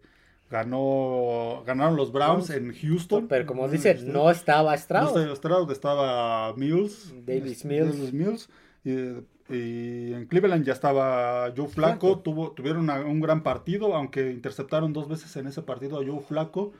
[0.50, 3.26] ganó ganaron los Browns en Houston.
[3.28, 5.06] Pero como dice, no estaba No Stroud.
[5.18, 7.14] estaba Stroud, estaba Mills.
[7.24, 7.96] Davis este, Mills.
[7.96, 8.50] Davis Mills.
[8.84, 12.18] Y, y en Cleveland ya estaba Joe Flaco.
[12.18, 16.20] Tuvo, tuvieron una- un gran partido, aunque interceptaron dos veces en ese partido a Joe
[16.20, 16.72] Flaco.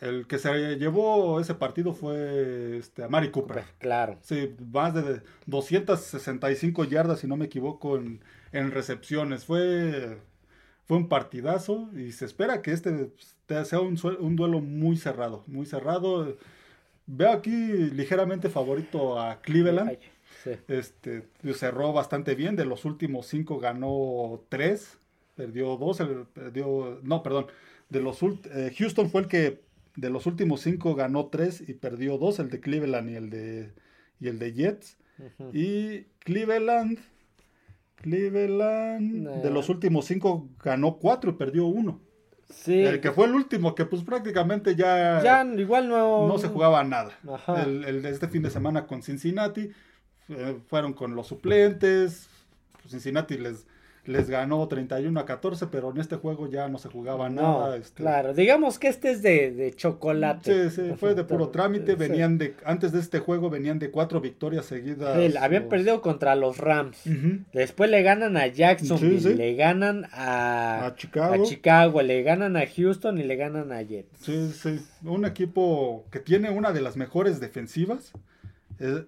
[0.00, 3.56] El que se llevó ese partido fue este, a Mari Cooper.
[3.56, 4.18] Pues, claro.
[4.22, 8.20] Sí, más de 265 yardas, si no me equivoco, en,
[8.52, 9.44] en recepciones.
[9.44, 10.16] Fue,
[10.86, 13.10] fue un partidazo y se espera que este
[13.46, 13.96] te- sea un,
[14.36, 16.36] duelo muy cerrado, muy cerrado.
[17.06, 19.90] Veo aquí ligeramente favorito a Cleveland.
[19.90, 19.98] Ay,
[20.44, 20.50] sí.
[20.68, 22.56] Este, cerró bastante bien.
[22.56, 24.98] De los últimos cinco ganó tres,
[25.34, 27.48] perdió dos, el- perdió, no, perdón.
[27.90, 29.60] De los eh, Houston fue el que
[29.96, 33.72] de los últimos cinco ganó tres y perdió dos, el de Cleveland y el de
[34.20, 34.96] y el de Jets.
[35.52, 36.98] Y Cleveland,
[37.96, 39.36] Cleveland Nah.
[39.42, 42.00] de los últimos cinco ganó cuatro y perdió uno.
[42.48, 42.80] Sí.
[42.80, 46.26] El que fue el último, que pues prácticamente ya, Ya igual no.
[46.26, 47.12] no se jugaba nada.
[47.28, 47.62] Ajá.
[47.62, 49.70] El, el de este fin de semana con Cincinnati
[50.28, 52.28] eh, fueron con los suplentes.
[52.88, 53.66] Cincinnati les,
[54.06, 57.76] les ganó 31 a 14, pero en este juego ya no se jugaba No, nada.
[57.76, 58.02] este.
[58.02, 58.32] claro.
[58.34, 60.70] Digamos que este es de, de chocolate.
[60.70, 61.94] Sí, sí, fue de puro trámite.
[61.94, 65.16] Venían de, antes de este juego venían de cuatro victorias seguidas.
[65.16, 67.02] Sí, habían los- perdido contra los Rams.
[67.52, 69.34] Después le ganan a Jacksonville, Sí, sí.
[69.34, 71.34] le ganan a, A Chicago.
[71.34, 74.08] a Chicago, le ganan a Houston y le ganan a Jets.
[74.20, 74.80] Sí, sí.
[75.04, 78.12] Un equipo que tiene una de las mejores defensivas.
[78.78, 79.04] Eh,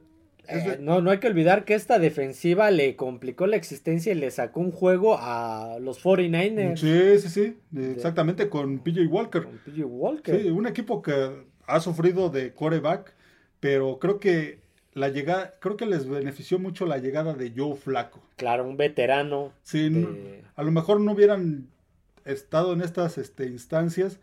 [0.48, 4.30] Eh, no, no hay que olvidar que esta defensiva le complicó la existencia y le
[4.30, 7.80] sacó un juego a los 49ers sí, sí, sí.
[7.92, 9.44] Exactamente con PJ Walker.
[9.44, 10.40] con PJ Walker.
[10.40, 13.14] Sí, un equipo que ha sufrido de coreback,
[13.60, 14.60] pero creo que
[14.94, 18.22] la llegada, creo que les benefició mucho la llegada de Joe Flaco.
[18.36, 19.52] Claro, un veterano.
[19.62, 19.90] Sí,
[20.54, 21.68] a lo mejor no hubieran
[22.24, 24.20] estado en estas este, instancias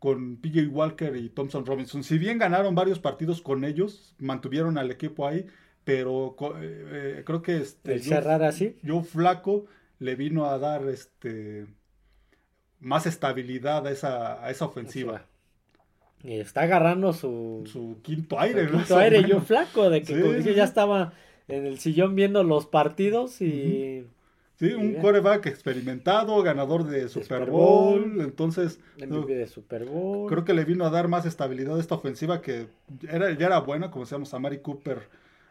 [0.00, 2.02] con PJ Walker y Thompson Robinson.
[2.02, 5.46] Si bien ganaron varios partidos con ellos, mantuvieron al equipo ahí,
[5.84, 8.76] pero eh, eh, creo que este, cerrar así.
[8.84, 9.66] Joe Flaco
[9.98, 11.66] le vino a dar este
[12.80, 15.26] más estabilidad a esa, a esa ofensiva.
[16.22, 20.32] Y está agarrando su, su quinto aire, su quinto aire, yo flaco, de que como
[20.32, 21.12] dije, ya estaba
[21.46, 24.06] en el sillón viendo los partidos y...
[24.60, 28.78] Sí, un coreback experimentado, ganador de Super, Bowl, entonces...
[28.98, 30.28] de Super Bowl.
[30.28, 32.66] Creo que le vino a dar más estabilidad a esta ofensiva que
[33.08, 34.98] era, ya era buena, como decíamos, a Mari Cooper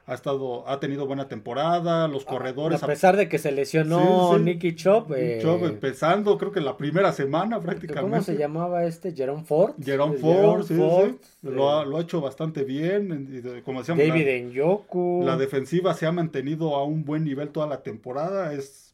[0.05, 2.83] ha estado, ha tenido buena temporada, los ah, corredores.
[2.83, 5.11] A pesar de que se lesionó Nicky Chop.
[5.15, 8.09] Eh, Chop empezando, creo que la primera semana prácticamente.
[8.09, 9.11] ¿Cómo se llamaba este?
[9.11, 9.73] Jerome Ford.
[9.83, 13.61] Jerome Ford, sí, Lo, ha, lo, ha, hecho bastante bien.
[13.63, 15.21] Como decíamos, David Njoku.
[15.23, 18.53] La defensiva se ha mantenido a un buen nivel toda la temporada.
[18.53, 18.88] Es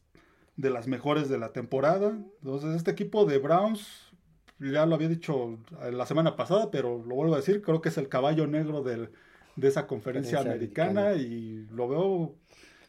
[0.56, 2.18] de las mejores de la temporada.
[2.42, 4.12] Entonces, este equipo de Browns,
[4.58, 5.58] ya lo había dicho
[5.92, 9.10] la semana pasada, pero lo vuelvo a decir, creo que es el caballo negro del
[9.56, 12.34] de esa conferencia americana, y lo veo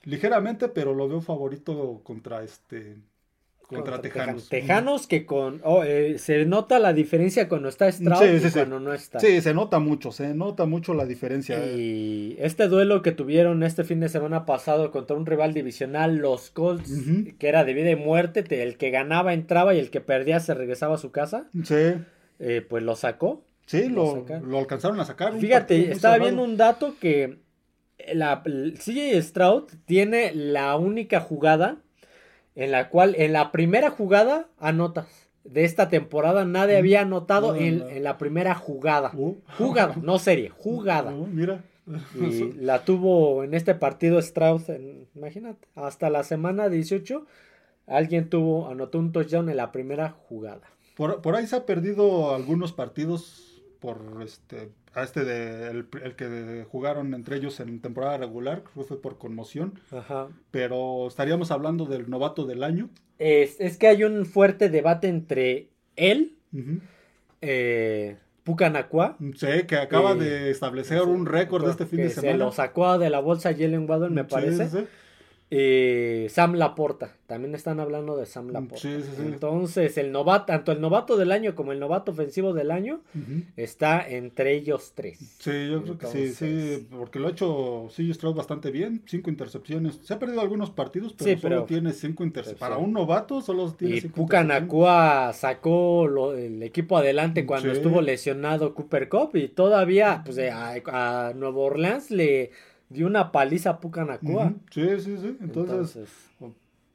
[0.04, 2.98] ligeramente, pero lo veo favorito contra este
[3.68, 4.50] contra, Tejanos.
[4.50, 8.94] Tejanos que con oh, eh, se nota la diferencia cuando está Stroud y cuando no
[8.94, 9.20] está.
[9.20, 11.64] Sí, se nota mucho, se nota mucho la diferencia.
[11.66, 16.50] Y este duelo que tuvieron este fin de semana pasado contra un rival divisional, los
[16.50, 16.92] Colts,
[17.38, 20.54] que era de vida y muerte, el que ganaba entraba y el que perdía se
[20.54, 21.50] regresaba a su casa.
[21.64, 21.96] Sí.
[22.40, 23.44] Eh, pues lo sacó.
[23.66, 24.26] Sí, lo,
[24.58, 25.38] alcanzaron a sacar.
[25.38, 27.40] Fíjate, estaba viendo un dato que
[28.14, 31.80] la CJ Stroud tiene la única jugada
[32.58, 35.08] en la cual en la primera jugada anotas.
[35.44, 36.80] De esta temporada nadie mm.
[36.80, 39.12] había anotado en, la primera jugada.
[39.14, 39.36] Uh.
[39.58, 41.12] Jugada, no serie, jugada.
[41.12, 41.64] Mira.
[42.20, 44.64] Y la tuvo en este partido Stroud,
[45.16, 47.26] imagínate, hasta la semana 18
[47.86, 50.64] alguien tuvo, anotó un touchdown en la primera jugada.
[50.98, 53.47] Por, por ahí se ha perdido algunos partidos
[53.80, 59.00] por este a este de el, que jugaron entre ellos en temporada regular, creo fue
[59.00, 59.80] por conmoción.
[59.92, 60.28] Ajá.
[60.50, 62.90] Pero estaríamos hablando del novato del año.
[63.20, 66.36] Es, es que hay un fuerte debate entre él,
[67.42, 69.18] eh, Pucanacua.
[69.36, 72.32] Sí, que acaba eh, de establecer un récord de este fin de semana.
[72.32, 74.70] Se lo sacó de la bolsa Jalen Waddle, me parece.
[74.70, 74.88] Sí, sí.
[75.50, 78.90] Eh, Sam Laporta, también están hablando de Sam Laporta.
[79.20, 83.00] Entonces, el novato, tanto el novato del año como el novato ofensivo del año
[83.56, 85.38] está entre ellos tres.
[85.40, 89.30] Sí, yo creo que sí, sí, porque lo ha hecho sí, Stroud bastante bien, cinco
[89.30, 90.00] intercepciones.
[90.04, 92.60] Se ha perdido algunos partidos, pero, solo tiene cinco intercepciones.
[92.60, 98.74] Para un novato solo tiene y cinco Pucanacua sacó el equipo adelante cuando estuvo lesionado
[98.74, 102.52] Cooper Cup y todavía pues, a, a Nuevo Orleans le
[102.90, 104.54] dio una paliza a Pucanacua.
[104.72, 105.38] Sí, sí, sí.
[105.42, 106.10] Entonces,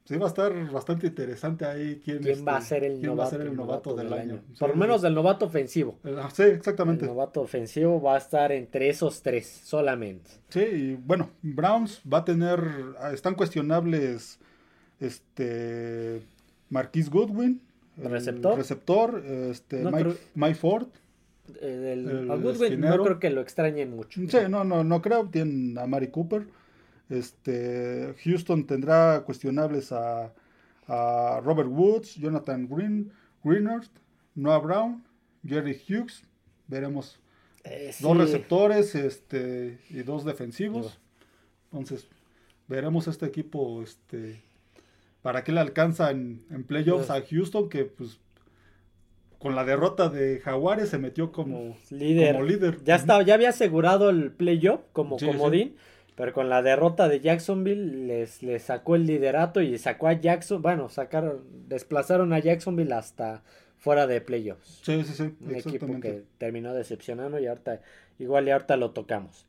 [0.05, 3.41] sí va a estar bastante interesante ahí quién, ¿Quién va a este, ser el, novato,
[3.41, 4.41] el novato, del, año.
[4.59, 5.97] Por lo menos del novato ofensivo.
[6.17, 7.05] Ah, sí, exactamente.
[7.05, 10.29] El novato ofensivo va a estar entre esos tres solamente.
[10.49, 12.59] Sí, y bueno, Browns va a tener,
[12.99, 14.39] ah, están cuestionables
[14.99, 16.21] este
[16.69, 17.61] Marquis Goodwin,
[17.97, 19.83] el receptor, receptor este,
[20.33, 20.87] Mike Ford
[21.61, 22.27] el,
[22.79, 24.21] no creo que lo extrañen mucho.
[24.27, 25.29] Sí, no, no, no creo.
[25.29, 26.47] Tienen a Mari Cooper.
[27.09, 30.33] Este, Houston tendrá cuestionables a,
[30.87, 33.11] a Robert Woods, Jonathan Green,
[33.43, 33.87] Greenard,
[34.35, 35.03] Noah Brown,
[35.45, 36.23] Jerry Hughes.
[36.67, 37.19] Veremos
[37.63, 40.99] eh, dos receptores este, y dos defensivos.
[41.71, 42.07] Entonces,
[42.67, 44.41] veremos este equipo este,
[45.21, 48.19] para qué le alcanza en, en playoffs a Houston, que pues
[49.43, 52.41] con la derrota de Jaguares se metió como líder.
[52.41, 52.81] líder.
[52.85, 55.75] Ya, estaba, ya había asegurado el playoff como comodín,
[56.15, 60.61] pero con la derrota de Jacksonville les, les, sacó el liderato y sacó a Jackson,
[60.61, 63.43] bueno, sacaron, desplazaron a Jacksonville hasta
[63.77, 64.79] fuera de playoffs.
[64.81, 65.35] Sí, sí, sí.
[65.41, 67.81] Un equipo que terminó decepcionando y ahorita,
[68.19, 69.45] igual y ahorita lo tocamos.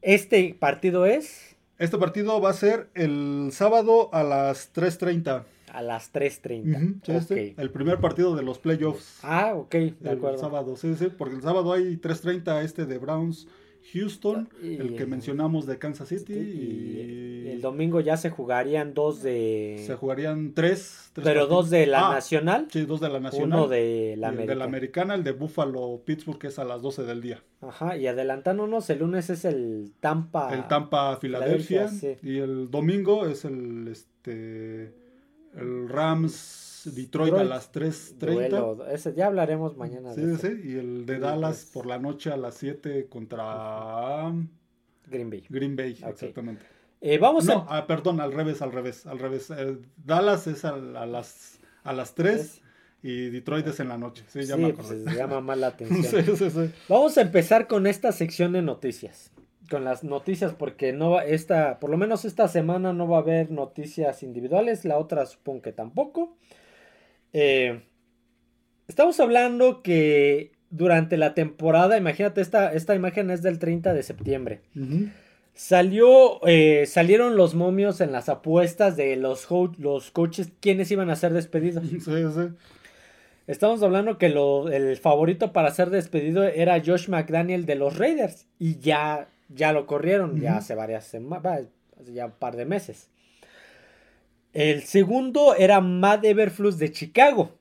[0.00, 1.56] Este partido es...
[1.78, 7.54] Este partido va a ser el sábado a las 3.30 a las 3.30.
[7.56, 9.20] el primer partido de los playoffs.
[9.22, 13.46] Ah, ok, de el sábado, sí, sí, porque el sábado hay 3.30 este de Browns.
[13.92, 16.34] Houston, el que mencionamos de Kansas City.
[16.34, 19.82] Y, el domingo ya se jugarían dos de.
[19.86, 21.10] Se jugarían tres.
[21.14, 22.68] pero dos de la ah, Nacional.
[22.70, 23.58] Sí, dos de la Nacional.
[23.60, 24.52] Uno de la Americana.
[24.52, 27.42] De la Americana, el de Buffalo Pittsburgh, que es a las 12 del día.
[27.62, 30.54] Ajá, y adelantándonos, el lunes es el Tampa.
[30.54, 31.90] El Tampa Filadelfia.
[32.22, 33.88] Y el domingo es el.
[33.88, 35.07] este
[35.54, 38.16] el Rams Detroit, a las 3.30.
[38.32, 38.86] Duelo.
[38.88, 40.14] Ese, ya hablaremos mañana.
[40.14, 40.60] Sí, de sí, ese.
[40.68, 41.70] y el de Dallas pues.
[41.72, 44.32] por la noche a las 7 contra
[45.06, 45.44] Green Bay.
[45.48, 46.64] Green Bay, exactamente.
[47.00, 47.78] Eh, vamos No, a...
[47.78, 49.50] ah, perdón, al revés, al revés, al revés.
[49.50, 52.60] Eh, Dallas es a, a las a las 3
[53.02, 54.24] y Detroit es en la noche.
[54.28, 56.24] Sí, ya Sí, me pues, llama más la atención.
[56.24, 56.70] sí, sí, sí.
[56.88, 59.30] Vamos a empezar con esta sección de noticias.
[59.70, 63.20] Con las noticias, porque no va, esta, por lo menos esta semana no va a
[63.20, 66.36] haber noticias individuales, la otra supongo que tampoco.
[67.32, 67.82] Eh,
[68.88, 74.60] estamos hablando que durante la temporada, imagínate, esta, esta imagen es del 30 de septiembre.
[75.54, 81.16] Salió, eh, salieron los momios en las apuestas de los, los coaches, quienes iban a
[81.16, 81.84] ser despedidos.
[81.90, 82.48] Sí, sí.
[83.48, 88.46] Estamos hablando que lo- el favorito para ser despedido era Josh McDaniel de los Raiders.
[88.58, 91.62] Y ya, ya lo corrieron, ya hace varias semanas,
[92.00, 93.08] hace ya un par de meses.
[94.52, 97.54] El segundo era Matt Everflus de Chicago.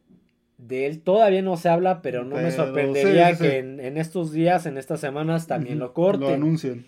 [0.58, 3.58] De él todavía no se habla, pero no me sorprendería sí, sí, que.
[3.60, 6.42] En, en estos días, en estas semanas, también lo corten.
[6.42, 6.84] Lo.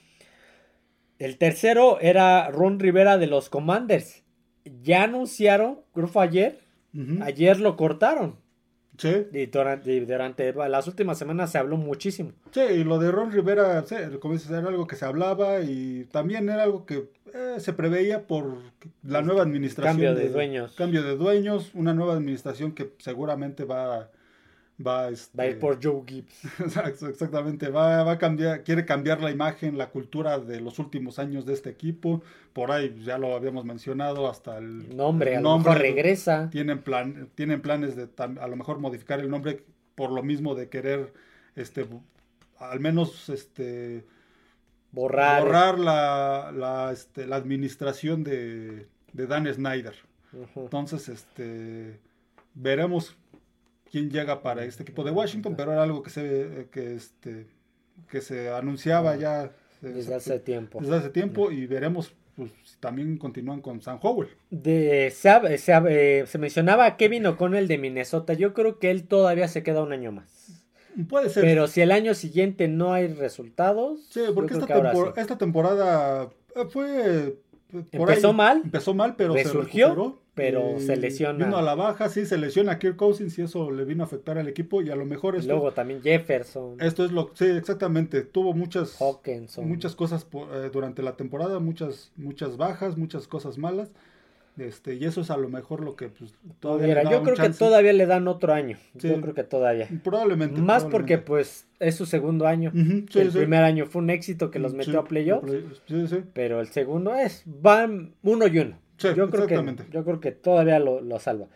[1.20, 4.24] El tercero era Ron Rivera de los Commanders.
[4.82, 6.60] Ya anunciaron, creo fue ayer,
[7.22, 8.39] ayer lo cortaron.
[9.00, 12.34] Sí, Y durante, y durante las últimas semanas se habló muchísimo.
[12.52, 16.06] sí, y lo de Ron Rivera, sí, como dices, era algo que se hablaba y
[16.12, 18.58] también era algo que eh, se preveía por
[19.04, 19.94] la nueva administración.
[19.94, 20.74] Cambio de dueños.
[20.76, 24.10] Cambio de dueños, una nueva administración que seguramente va,
[24.86, 26.42] va, este, Va a ir por Joe Gibbs.
[27.10, 31.46] Exactamente, va, va a cambiar, quiere cambiar la imagen, la cultura de los últimos años
[31.46, 32.22] de este equipo.
[32.54, 35.70] Por ahí ya lo habíamos mencionado, hasta el Nombre, a el lo nombre.
[35.72, 36.50] mejor regresa.
[36.50, 39.64] Tienen, plan, tienen planes de a lo mejor modificar el nombre
[39.96, 41.14] por lo mismo de querer,
[41.56, 41.86] este,
[42.58, 44.06] al menos, este,
[44.92, 45.44] Borrar.
[45.44, 49.94] borrar la, la, este, la administración de, de Dan Snyder.
[50.56, 52.00] Entonces, este,
[52.54, 53.16] veremos
[53.92, 57.48] quién llega para este equipo de Washington, pero era algo que se, que este,
[58.10, 60.80] que se anunciaba ya eh, Desde hace tiempo.
[60.82, 64.30] desde hace tiempo y veremos pues, si también continúan con San Howell.
[64.50, 68.34] De, se, se, eh, se mencionaba a Kevin O'Connell de Minnesota.
[68.34, 70.64] Yo creo que él todavía se queda un año más.
[71.10, 71.44] Puede ser.
[71.44, 74.06] Pero si el año siguiente no hay resultados.
[74.10, 75.20] sí, porque esta, tempor- sí.
[75.22, 77.28] esta temporada eh, fue...
[77.28, 77.36] eh,
[77.92, 80.20] por Empezó ahí- mal, Empezó mal, pero resurgió, se recuperó.
[80.40, 81.46] Pero se lesiona.
[81.46, 84.06] Vino a la baja, sí, se lesiona a Kirk Cousins y eso le vino a
[84.08, 87.32] afectar al equipo y a lo mejor esto, luego también Jefferson, esto es lo...
[87.34, 88.22] Sí, exactamente.
[88.22, 88.98] Tuvo muchas...
[89.02, 89.68] Hawkinson.
[89.68, 93.92] muchas cosas po- eh, durante la temporada, muchas muchas bajas, muchas cosas malas.
[94.58, 97.50] Este, y eso es a lo mejor lo que pues, todavía Mira, yo creo que
[97.52, 98.78] todavía le dan otro año.
[98.98, 99.08] Sí.
[99.08, 99.88] Yo creo que todavía.
[100.04, 100.60] Probablemente.
[100.60, 102.72] Más porque pues es su segundo año.
[102.74, 103.38] Sí, el sí.
[103.38, 106.18] primer año fue un éxito que los metió a playoffs, play- Sí, sí.
[106.34, 108.78] pero el segundo es van uno y uno.
[109.00, 111.48] Sí, yo creo que yo creo que todavía lo, lo salva.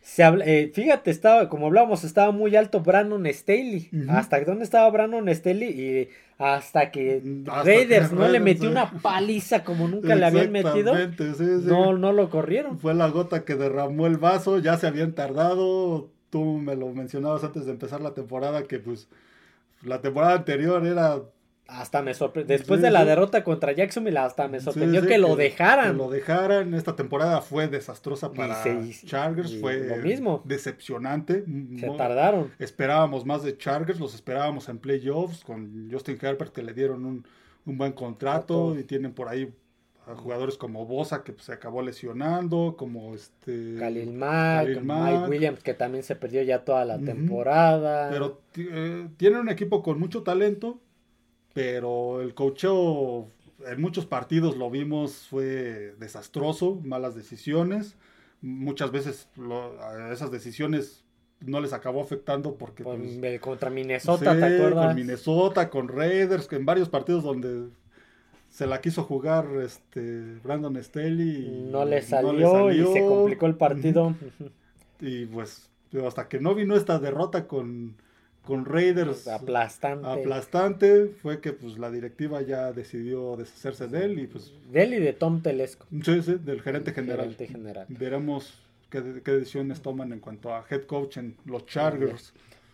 [0.00, 3.88] Se habla- eh, fíjate, estaba, como hablábamos, estaba muy alto Brandon Staley.
[3.90, 4.10] Ujú.
[4.10, 5.68] ¿Hasta dónde estaba Brandon Staley?
[5.70, 8.68] Y hasta que Hasta Raiders que no le metió sí.
[8.68, 10.94] una paliza como nunca le habían metido.
[10.94, 11.44] Sí, sí.
[11.64, 12.78] No, no lo corrieron.
[12.78, 16.10] Fue la gota que derramó el vaso, ya se habían tardado.
[16.30, 19.08] Tú me lo mencionabas antes de empezar la temporada, que pues
[19.82, 21.22] la temporada anterior era
[21.66, 22.56] Hasta me sorprendió.
[22.58, 23.06] Después Sí, de la sí.
[23.06, 25.92] derrota contra Jacksonville, hasta me sorprendió Sí, que, lo dejaran.
[25.92, 26.74] que lo dejaran.
[26.74, 28.62] Esta temporada fue desastrosa Y para
[29.06, 30.42] Chargers, y fue lo mismo.
[30.44, 31.44] decepcionante.
[31.80, 32.50] Se tardaron.
[32.58, 37.24] Esperábamos más de Chargers, los esperábamos en playoffs con Justin Herbert que le dieron un,
[37.64, 39.50] un buen contrato y tienen por ahí
[40.06, 45.28] a jugadores como Bosa que pues, se acabó lesionando, como este Khalil Mack, Khalil Mike.
[45.30, 48.10] Williams, que también se perdió ya toda la temporada.
[48.10, 50.78] Pero eh, tienen un equipo con mucho talento,
[51.54, 53.28] pero el cocheo
[53.66, 57.96] en muchos partidos lo vimos fue desastroso, malas decisiones.
[58.42, 59.72] Muchas veces lo-
[60.12, 61.02] esas decisiones
[61.40, 64.86] no les acabó afectando porque Con- pues, contra Minnesota, sí, ¿te acuerdas?
[64.88, 67.68] con Minnesota, con Raiders, que en varios partidos donde
[68.50, 73.54] se la quiso jugar este Brandon Staley y No le salió, y se complicó el
[73.56, 74.14] partido.
[75.00, 75.68] Y pues
[76.06, 77.96] hasta que no vino esta derrota con,
[78.44, 80.06] con Raiders Aplastante.
[80.06, 84.94] aplastante, fue que pues la directiva ya decidió deshacerse de él y pues De él
[84.94, 85.86] y de Tom Telesco.
[86.02, 87.20] sí, sí, del gerente general.
[87.20, 87.86] gerente general.
[87.88, 88.54] Veremos
[88.90, 92.32] qué, qué decisiones toman en cuanto a head coach en los Chargers.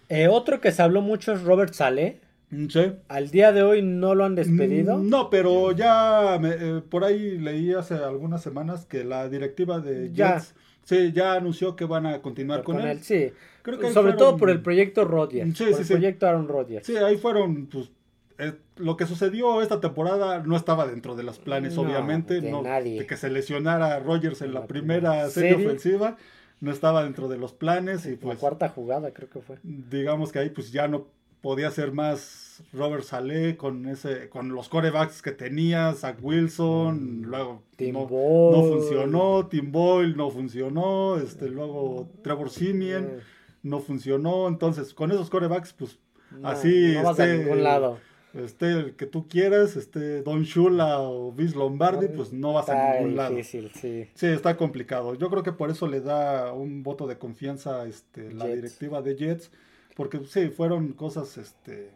[0.09, 2.21] Eh, otro que se habló mucho es Robert Saleh.
[2.51, 2.93] Mm, Sí.
[3.07, 4.99] Al día de hoy no lo han despedido.
[4.99, 9.79] Mm, No, pero ya me- eh, por ahí leí hace algunas semanas que la directiva
[9.79, 10.43] de Ya.
[10.91, 13.03] Sí, ya anunció que van a continuar con, él.
[13.03, 13.33] sí.
[13.63, 15.57] Creo que Sobre fueron- todo por el proyecto Rodgers.
[15.57, 15.93] Sí, por sí, el sí.
[15.95, 16.87] proyecto Aaron Rodgers.
[16.87, 17.91] Sí, ahí fueron, pues,
[18.39, 22.51] eh, lo que sucedió esta temporada no estaba dentro de los planes, No, obviamente, de
[22.51, 23.01] no, nadie.
[23.01, 25.67] de que se lesionara a Rogers en la La primera primera serie serie.
[25.67, 26.17] ofensiva,
[26.61, 28.35] no estaba dentro de los planes y pues...
[28.37, 29.59] La cuarta jugada creo que fue.
[29.63, 31.07] Digamos que ahí pues ya no
[31.43, 37.25] podía ser más Robert Saleh con ese con los corebacks que tenía, Zach Wilson, mm,
[37.25, 43.21] luego no, no, funcionó, Tim Boyle no funcionó, este luego Trevor Simeon
[43.63, 45.99] no funcionó, entonces con esos corebacks pues
[46.43, 47.99] así no vas a ningún lado.
[48.35, 52.95] este, el que tú quieras, este, Don Shula o Vince Lombardi, pues no vas a
[52.95, 53.35] ningún lado.
[53.35, 54.09] Difícil, sí.
[54.15, 55.15] Sí, está complicado.
[55.15, 59.17] Yo creo que por eso le da un voto de confianza este, la directiva de
[59.17, 59.51] Jets,
[59.97, 61.91] porque sí, fueron cosas este,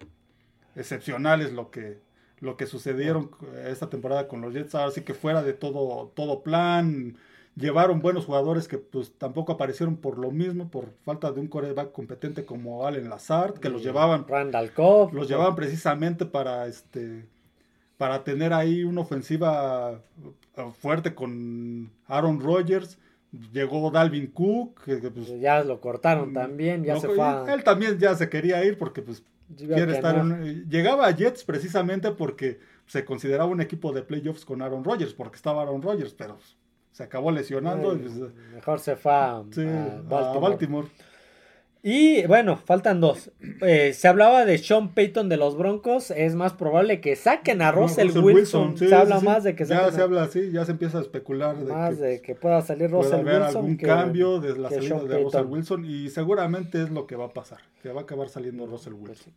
[0.77, 1.99] excepcionales lo que,
[2.41, 3.31] lo que sucedieron
[3.67, 7.17] esta temporada con los Jets, así que fuera de todo, todo plan,
[7.57, 11.93] Llevaron buenos jugadores que pues tampoco aparecieron por lo mismo, por falta de un coreback
[11.93, 14.27] competente como Allen Lazard, que los llevaban.
[14.27, 15.15] Randall Cobb.
[15.15, 17.27] Los llevaban precisamente para este
[17.97, 22.99] para tener ahí una ofensiva uh, fuerte con Aaron Rodgers.
[23.53, 24.83] Llegó Dalvin Cook.
[24.85, 27.53] Que, pues, ya lo cortaron mm, también, ya se fue.
[27.53, 29.23] Él también ya se quería ir porque pues
[29.57, 30.25] quiere estar
[30.69, 35.37] Llegaba a Jets precisamente porque se consideraba un equipo de playoffs con Aaron Rodgers, porque
[35.37, 36.39] estaba Aaron Rodgers, pero
[36.93, 37.99] se acabó lesionando.
[37.99, 38.13] Pues,
[38.53, 39.43] mejor se fue a,
[40.09, 40.89] Baltimore.
[41.87, 43.31] Y bueno, faltan dos.
[43.61, 46.11] Eh, se hablaba de Sean Payton de los Broncos.
[46.11, 48.79] Es más probable que saquen a Russell, Wilson.
[48.79, 51.59] se habla más de que Ya se habla así, ya se empieza a especular.
[51.59, 53.29] De más de que pueda salir Russell Wilson.
[53.29, 55.85] haber algún cambio de la salida de Russell Wilson.
[55.85, 57.59] Y seguramente es lo que va a pasar.
[57.83, 59.35] Que va a acabar saliendo Russell pues Wilson.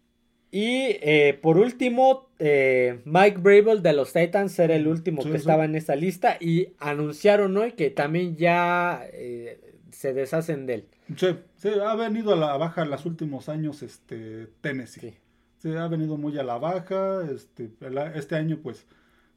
[0.50, 5.66] Y eh, por último, eh, Mike Brable de los Titans era el último que estaba
[5.66, 9.60] en esta lista y anunciaron hoy que también ya eh,
[9.98, 10.88] se deshacen de él.
[11.16, 15.18] Sí, sí, ha venido a la baja en los últimos años este, Tennessee.
[15.58, 15.74] Sí.
[15.74, 17.24] ha venido muy a la baja.
[17.32, 17.72] Este,
[18.14, 18.86] este año pues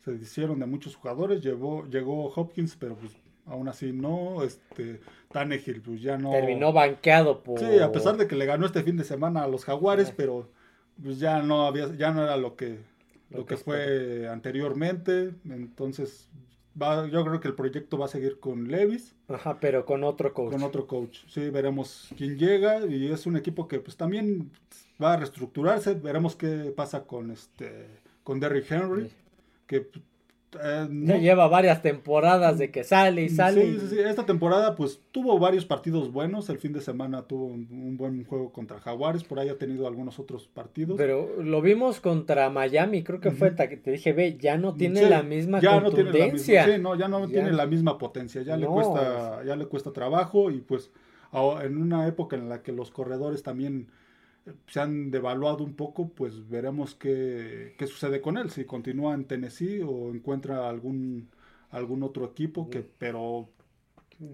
[0.05, 1.43] se hicieron de muchos jugadores.
[1.43, 3.13] Llegó, llegó Hopkins, pero pues
[3.47, 4.43] aún así no.
[4.43, 5.01] Este,
[5.33, 6.31] Tannehill pues ya no.
[6.31, 7.59] Terminó banqueado por...
[7.59, 10.51] Sí, a pesar de que le ganó este fin de semana a los Jaguares, pero
[11.03, 12.81] pues ya no había, ya no era lo que,
[13.31, 15.33] lo, que, fue anteriormente.
[15.49, 16.29] Entonces,
[16.81, 19.15] va, yo creo que el proyecto va a seguir con Levis.
[19.29, 20.53] Ajá, pero con otro coach.
[20.53, 21.21] Con otro coach.
[21.29, 22.87] Sí, veremos quién llega.
[22.87, 24.51] Y es un equipo que pues también
[25.03, 25.95] va a reestructurarse.
[25.95, 27.87] Veremos qué pasa con este
[28.25, 29.11] con Derrick Henry.
[29.67, 29.89] Que
[30.63, 33.63] eh, ya lleva varias temporadas de que sale y sale.
[33.63, 36.49] Sí, sí, sí, esta temporada pues tuvo varios partidos buenos.
[36.51, 39.23] El fin de semana tuvo un, buen juego contra Jaguares.
[39.23, 40.97] Por ahí ha tenido algunos otros partidos.
[40.97, 45.23] Pero lo vimos contra Miami, creo que fue, te dije, ve, ya no tiene la
[45.23, 48.43] misma ya No tiene la misma, sí, no, ya no tiene la misma potencia.
[48.43, 50.91] Ya, le cuesta, ya le cuesta trabajo y pues
[51.63, 53.89] en una época en la que los corredores también
[54.67, 59.25] se han devaluado un poco, pues veremos qué, qué, sucede con él, si continúa en
[59.25, 61.29] Tennessee o encuentra algún,
[61.71, 63.49] algún otro equipo que, pero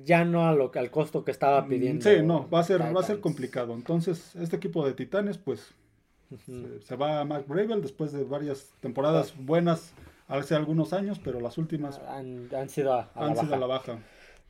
[0.05, 2.11] ya no a lo, al costo que estaba mm, pidiendo.
[2.11, 3.75] Sí, no, va a ser, va a ser complicado.
[3.75, 5.73] Entonces, este equipo de Titanes, pues,
[6.83, 9.93] se, va a Mark Bravel después de varias temporadas buenas
[10.29, 13.99] hace algunos años, pero las últimas han, sido a, han sido a la baja.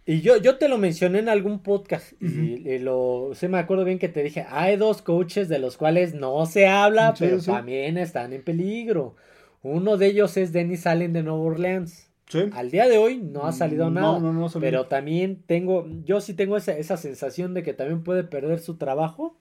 [0.08, 3.98] Y yo, yo te lo mencioné en algún podcast y, lo, sí me acuerdo bien
[3.98, 8.32] que te dije, hay dos coaches de los cuales no se habla, pero también están
[8.32, 9.16] en peligro.
[9.62, 12.08] Uno de ellos es Dennis Allen de Nueva Orleans.
[12.52, 14.20] Al día de hoy no ha salido nada,
[14.60, 18.76] pero también tengo, yo sí tengo esa, esa, sensación de que también puede perder su
[18.76, 19.36] trabajo.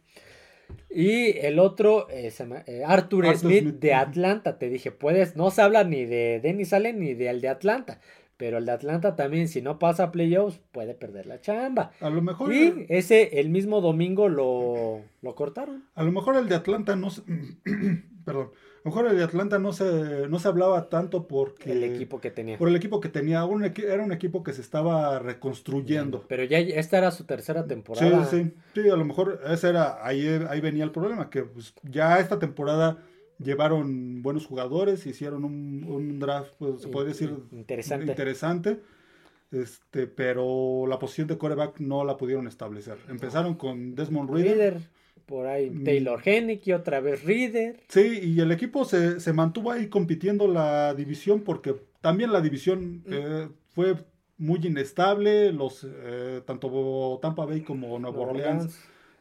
[0.89, 2.31] Y el otro, eh,
[2.67, 6.99] eh, Arthur, Smith, de Atlanta, te dije, puedes, no se habla ni de Dennis Allen
[6.99, 7.99] ni de el de Atlanta,
[8.37, 11.91] pero el de Atlanta también, si no pasa a playoffs, puede perder la chamba.
[12.01, 12.53] A lo mejor.
[12.53, 15.85] Y ese, el mismo domingo lo, lo cortaron.
[15.95, 17.09] A lo mejor el de Atlanta no.
[18.25, 18.51] perdón.
[18.85, 21.71] A lo mejor el de Atlanta no se, no se hablaba tanto porque.
[21.71, 22.57] El equipo que tenía.
[22.57, 23.45] Por el equipo que tenía.
[23.45, 26.25] Un, era un equipo que se estaba reconstruyendo.
[26.27, 28.25] Pero ya esta era su tercera temporada.
[28.25, 28.81] Sí, sí.
[28.81, 30.05] Sí, a lo mejor ese era.
[30.05, 31.29] Ahí, ahí venía el problema.
[31.29, 32.97] Que pues, ya esta temporada
[33.39, 38.05] llevaron buenos jugadores, hicieron un, draft, pues, se puede decir, interesante.
[38.05, 38.79] interesante.
[39.51, 42.97] Este, pero la posición de coreback no la pudieron establecer.
[43.07, 44.79] Empezaron con Desmond Reader.
[45.25, 45.83] por ahí mm.
[45.83, 47.79] Taylor Hennick y otra vez Reader.
[47.87, 53.03] Sí, y el equipo se, se, mantuvo ahí compitiendo la división porque también la división
[53.05, 53.13] mm.
[53.13, 53.95] eh, fue
[54.37, 55.51] muy inestable.
[55.51, 58.77] Los eh, tanto Tampa Bay como Nueva Orleans,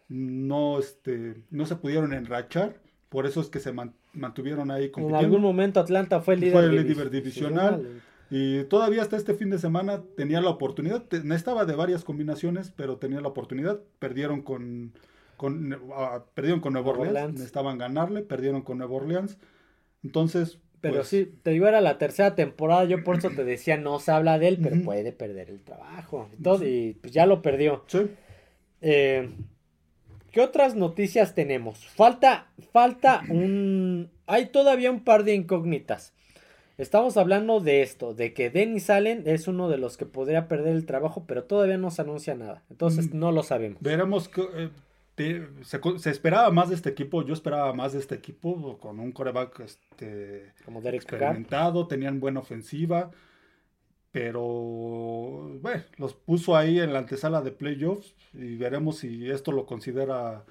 [0.08, 2.76] no, este, no se pudieron enrachar.
[3.14, 3.72] Por eso es que se
[4.12, 5.20] mantuvieron ahí compitiendo.
[5.20, 8.02] En algún momento Atlanta fue el líder, divisional.
[8.28, 12.96] Y todavía hasta este fin de semana tenía la oportunidad, estaba de varias combinaciones, pero
[12.96, 13.78] tenía la oportunidad.
[14.00, 14.94] Perdieron con,
[15.36, 15.78] con,
[16.34, 19.38] perdieron con Nueva Orleans, necesitaban ganarle, perdieron con Nueva Orleans.
[20.02, 23.76] Entonces, pero pues sí, te digo, era la tercera temporada, yo por eso te decía,
[23.76, 26.28] no se habla de él, pero puede perder el trabajo.
[26.36, 27.84] Entonces, y pues ya lo perdió.
[27.86, 28.08] Sí.
[28.80, 29.30] Eh,
[30.34, 31.86] ¿Qué otras noticias tenemos?
[31.86, 34.10] Falta, falta un...
[34.26, 36.12] Hay todavía un par de incógnitas.
[36.76, 40.74] Estamos hablando de esto, de que Dennis Allen es uno de los que podría perder
[40.74, 42.64] el trabajo, pero todavía no se anuncia nada.
[42.68, 43.16] Entonces mm.
[43.18, 43.80] no lo sabemos.
[43.80, 44.42] Veremos que...
[44.56, 49.12] Eh, se, esperaba más de este equipo, yo esperaba más de este equipo con un
[49.12, 53.12] coreback este, Como Derek experimentado, tenían buena ofensiva,
[54.14, 54.44] pero
[55.60, 60.44] bueno, los puso ahí en la antesala de playoffs y veremos si esto lo considera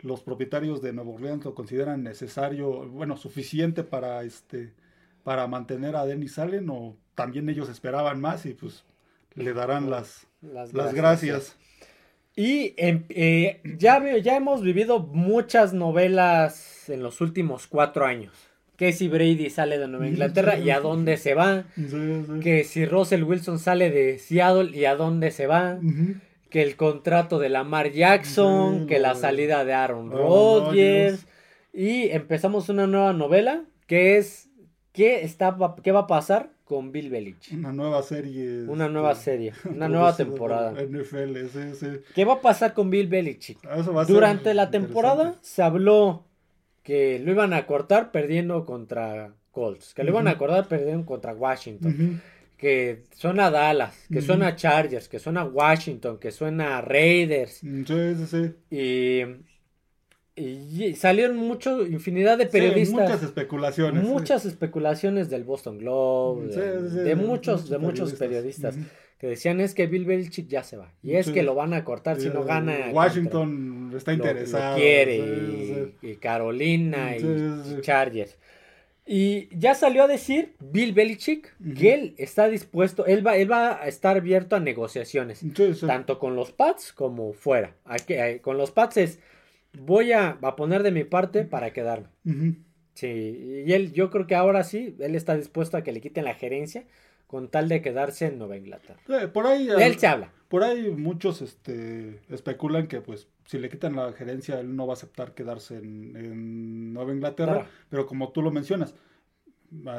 [0.00, 4.72] los propietarios de Nuevo Orleans lo consideran necesario, bueno, suficiente para este
[5.24, 8.82] para mantener a Dennis Allen o también ellos esperaban más y pues
[9.34, 11.58] le darán las, las, gracias.
[12.34, 18.32] Y em, eh, ya, ya hemos vivido muchas novelas en los últimos cuatro años.
[18.82, 21.62] Que si Brady sale de Nueva Inglaterra y a dónde se va.
[22.42, 25.78] Que si Russell Wilson sale de Seattle y a dónde se va.
[26.50, 28.88] Que el contrato de Lamar Jackson.
[28.88, 31.28] que la salida de Aaron Rodgers.
[31.72, 34.48] Y empezamos una nueva novela que es
[34.92, 37.56] ¿Qué, está, ¿Qué va a pasar con Bill Belichick?
[37.56, 38.64] Una nueva serie.
[38.64, 40.72] Una nueva este, serie, una nueva temporada.
[40.72, 41.36] NFL,
[42.14, 43.58] ¿Qué va a pasar con Bill Belichick?
[44.08, 46.24] Durante la temporada se habló
[46.82, 51.34] que lo iban a cortar perdiendo contra Colts, que lo iban a cortar perdiendo contra
[51.34, 52.20] Washington.
[52.56, 56.80] Que suena a Dallas, que suena a Chargers, que suena a Washington, que suena a
[56.80, 57.54] Raiders.
[57.54, 58.54] Sí, sí, sí.
[58.70, 59.22] Y
[60.34, 63.00] y salieron mucho, infinidad de periodistas.
[63.00, 64.04] muchas especulaciones.
[64.04, 68.76] Muchas especulaciones del Boston Globe, de, muchos, de muchos periodistas
[69.18, 70.92] que decían es que Bill Belichick ya se va.
[71.02, 72.90] Y es que lo van a cortar si no gana.
[72.92, 74.76] Washington está interesado.
[74.76, 78.36] quiere, y, Carolina, y Chargers.
[79.04, 83.82] Y ya salió a decir Bill Belichick que él está dispuesto, él va, él va
[83.82, 85.44] a estar abierto a negociaciones,
[85.86, 87.74] tanto con los Pats como fuera.
[87.84, 89.18] Aquí, eh, con los Pats es
[89.78, 92.08] voy a, poner de mi parte para quedarme.
[92.94, 96.24] Sí, y él, yo creo que ahora sí, él está dispuesto a que le quiten
[96.24, 96.84] la gerencia
[97.26, 99.00] con tal de quedarse en Nueva Inglaterra.
[99.32, 100.30] por ahí, él se habla.
[100.48, 104.92] Por ahí muchos este, especulan que pues si le quitan la gerencia, él no va
[104.92, 108.94] a aceptar quedarse en, Nueva Inglaterra, pero como tú lo mencionas,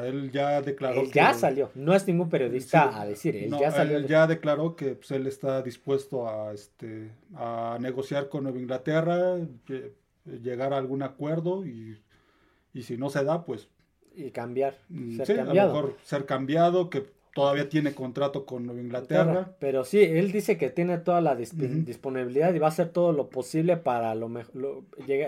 [0.04, 3.96] él ya declaró él ya salió, no es ningún periodista a decir, él ya salió.
[3.96, 9.36] Él ya declaró que pues, él está dispuesto a, este, a negociar con Nueva Inglaterra,
[10.24, 12.00] llegar a algún acuerdo y,
[12.80, 13.68] si no se da, pues...
[14.16, 15.70] Y cambiar, mm, ser cambiado.
[15.70, 17.04] a lo mejor ser cambiado, que
[17.34, 19.56] todavía tiene contrato con Nueva Inglaterra.
[19.58, 23.28] Pero sí, él dice que tiene toda la disponibilidad y va a hacer todo lo
[23.28, 24.84] posible para lo, lo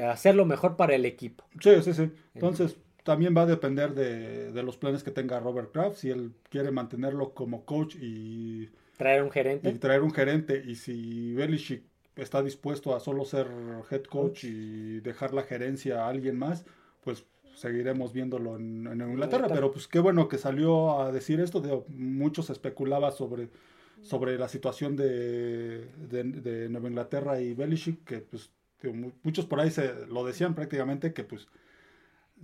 [0.09, 1.45] hacer lo mejor para el equipo.
[1.61, 2.13] Sí, sí, sí.
[2.35, 2.77] Entonces,
[3.07, 7.35] también va a depender de, los planes que tenga Robert Kraft, si él quiere mantenerlo
[7.35, 9.71] como coach y traer un gerente.
[9.71, 10.61] Y traer un gerente.
[10.67, 11.85] Y si Belichick
[12.17, 13.47] está dispuesto a solo ser
[13.93, 16.65] head coach y dejar la gerencia a alguien más,
[17.05, 19.47] pues seguiremos viéndolo en, Inglaterra.
[19.49, 21.61] Pero pues qué bueno que salió a decir esto.
[21.61, 23.51] De, muchos especulaba sobre,
[24.03, 28.51] sobre la situación de, de, Nueva Inglaterra y Belichick, que pues
[29.23, 31.47] muchos por ahí se lo decían prácticamente que pues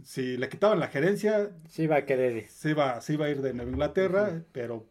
[0.03, 2.47] si le quitaban la gerencia, sí va a querer.
[2.49, 4.87] Se iba, a ir de Nueva Inglaterra, pero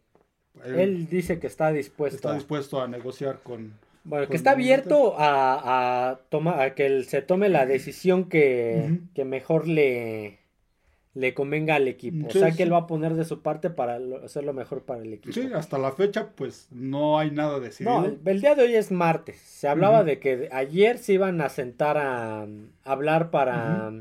[0.64, 2.16] él, dice que está dispuesto.
[2.16, 3.74] Está dispuesto a negociar con.
[4.04, 8.98] Bueno, que está abierto a, a, tomar, a que él se tome la decisión que,
[9.14, 10.40] que mejor le,
[11.14, 12.26] le convenga al equipo.
[12.26, 15.02] o sea que él va a poner de su parte para hacer lo mejor para
[15.02, 15.34] el equipo.
[15.34, 18.00] Sí, hasta la fecha, pues no hay nada decidido.
[18.00, 19.38] No, el, día de hoy es martes.
[19.38, 22.46] Se hablaba de que ayer se iban a sentar a,
[22.84, 23.92] hablar para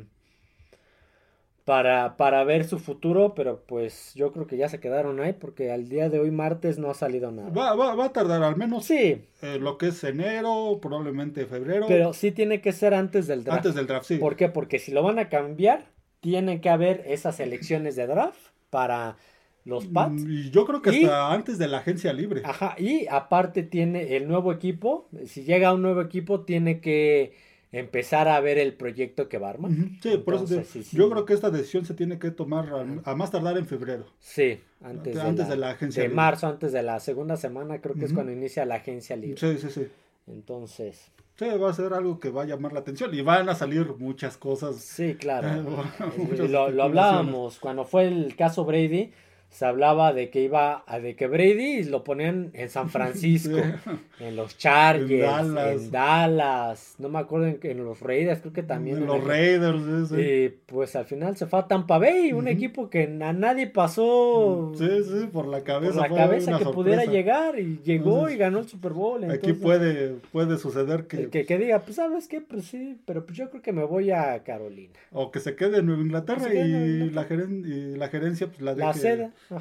[1.65, 5.71] para, para ver su futuro, pero pues yo creo que ya se quedaron ahí porque
[5.71, 7.49] al día de hoy martes no ha salido nada.
[7.49, 9.23] Va, va, va a tardar al menos sí.
[9.41, 11.85] Eh, lo que es enero, probablemente febrero.
[11.87, 13.57] Pero sí tiene que ser antes del draft.
[13.59, 14.17] Antes del draft, sí.
[14.17, 14.49] ¿Por qué?
[14.49, 15.85] Porque si lo van a cambiar,
[16.19, 18.39] tienen que haber esas elecciones de draft
[18.69, 19.17] para
[19.63, 20.23] los mm, Pats.
[20.27, 22.41] Y yo creo que hasta antes de la agencia libre.
[22.43, 27.33] Ajá, y aparte tiene el nuevo equipo, si llega un nuevo equipo, tiene que
[27.71, 29.71] empezar a ver el proyecto que va a armar.
[30.01, 30.61] Sí, por eso
[30.91, 32.69] yo creo que esta decisión se tiene que tomar
[33.03, 34.05] a, más tardar en febrero.
[34.19, 36.03] Sí, antes, de, la, agencia.
[36.03, 39.37] De marzo, antes de la segunda semana, creo que es cuando inicia la agencia libre.
[39.37, 39.87] Sí, sí, sí.
[40.27, 41.11] Entonces.
[41.35, 43.95] Sí, va a ser algo que va a llamar la atención y van a salir
[43.97, 44.75] muchas cosas.
[44.75, 45.83] Sí, claro.
[46.49, 49.11] lo, lo hablábamos cuando fue el caso Brady
[49.51, 53.57] se hablaba de que iba a de que Brady lo ponían en San Francisco,
[54.19, 59.07] en los Chargers, en Dallas, no me acuerdo en, los Raiders, creo que también en,
[59.07, 63.03] los Raiders, sí, Y pues al final se fue a Tampa Bay, un equipo que
[63.03, 67.81] a nadie pasó sí, sí, por la cabeza, por la cabeza que pudiera llegar y
[67.83, 69.29] llegó y ganó el Super Bowl.
[69.29, 73.49] aquí puede puede suceder que que, diga, pues sabes qué, pues sí, pero pues yo
[73.49, 74.93] creo que me voy a Carolina.
[75.11, 78.93] O que se quede en Nueva Inglaterra y, la y la gerencia pues la, la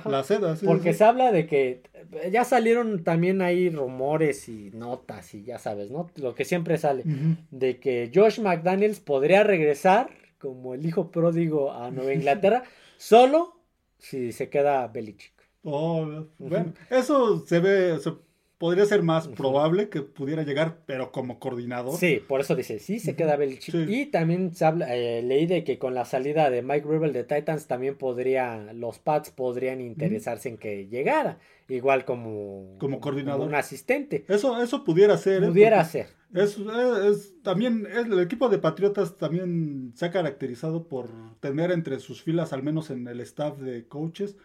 [0.05, 0.66] La seda, sí.
[0.66, 1.83] Porque se habla de que
[2.31, 6.11] ya salieron también ahí rumores y notas y ya sabes, ¿no?
[6.16, 7.05] Lo que siempre sale.
[7.51, 12.62] De que Josh McDaniels podría regresar como el hijo pródigo a Nueva Inglaterra
[12.97, 13.61] solo
[13.99, 15.35] si se queda Belichick.
[15.62, 17.99] Oh, bueno, eso se ve,
[18.61, 21.97] podría ser más probable que pudiera llegar, pero como coordinador.
[21.97, 23.89] Sí, por eso dice, sí, se queda Belichick.
[23.89, 27.25] Y también se habla, eh, leí de que con la salida de Mike Rebel de
[27.25, 31.39] Titans también podría, los Pats podrían interesarse en que llegara,
[31.71, 33.49] igual como, como coordinador.
[33.49, 34.27] un asistente.
[34.29, 35.43] Eso, eso pudiera ser.
[35.43, 35.47] ¿eh?
[35.47, 36.09] Pudiera ser.
[36.35, 41.09] Es, es, también el equipo de Patriotas también se ha caracterizado por
[41.41, 44.37] tener entre sus filas, al menos en el staff de coaches,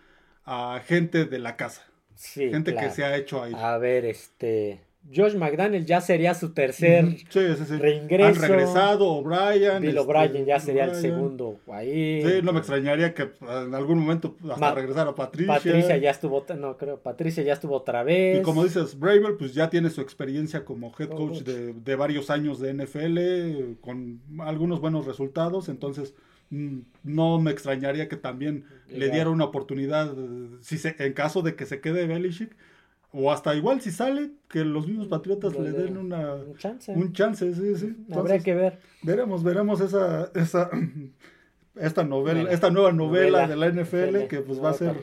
[0.45, 1.85] a gente de la casa.
[2.17, 3.53] Gente que se ha hecho ahí.
[3.55, 4.79] A ver, este.
[5.13, 7.05] Josh McDaniel ya sería su tercer
[7.79, 8.43] reingreso.
[8.43, 9.81] Han regresado O'Brien.
[9.81, 12.23] Bill este, O'Brien ya sería el segundo ahí.
[12.23, 15.53] Sí, no me extrañaría que en algún momento hasta regresara Patricia.
[15.53, 18.39] Patricia ya estuvo, no creo, Patricia ya estuvo otra vez.
[18.39, 22.31] Y como dices, Bravel pues ya tiene su experiencia como head coach de, de varios
[22.31, 26.15] años de NFL con algunos buenos resultados, entonces
[26.49, 30.13] no me extrañaría que también le diera una oportunidad,
[30.61, 32.55] si se, en caso de que se quede Belichick,
[33.11, 36.91] o hasta igual si sale, que los mismos Patriotas le, den una, un chance.
[36.91, 37.95] Un chance, sí, sí.
[38.11, 38.79] Habrá que ver.
[39.03, 40.69] Veremos, veremos esa, esa
[41.79, 44.95] esta novela, esta nueva novela, de la NFL, que pues va a ser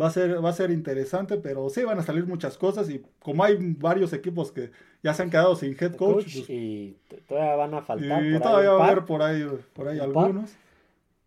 [0.00, 3.02] va a ser va a ser interesante, pero sí van a salir muchas cosas y
[3.20, 4.70] como hay varios equipos que
[5.02, 6.96] ya se han quedado sin head coach, pues y
[7.28, 10.56] todavía van a faltar y todavía va a haber por ahí por ahí algunos.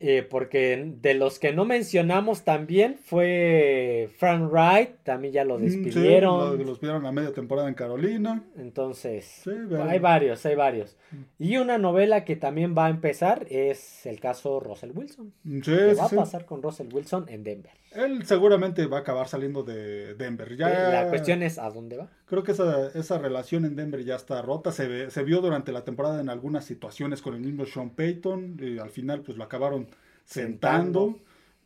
[0.02, 5.62] Eh, porque de los que no mencionamos también fue Frank Wright, también ya lo mm,
[5.62, 6.58] despidieron.
[6.58, 8.44] Sí, lo, despidieron a media temporada en Carolina.
[8.58, 9.44] Entonces,
[9.88, 10.98] hay varios, hay varios.
[11.12, 11.44] Mm.
[11.44, 15.34] Y una novela que también va a empezar es el caso Russell Wilson.
[15.46, 17.72] Sí, ¿Qué va a pasar con Russell Wilson en Denver?
[17.96, 20.56] Él seguramente va a acabar saliendo de Denver.
[20.58, 22.10] Ya, la cuestión es a dónde va.
[22.26, 24.72] Creo que esa, esa relación en Denver ya está rota.
[24.72, 28.58] Se, se vio durante la temporada en algunas situaciones con el mismo Sean Payton.
[28.60, 29.88] Y al final pues lo acabaron
[30.26, 31.20] sentando.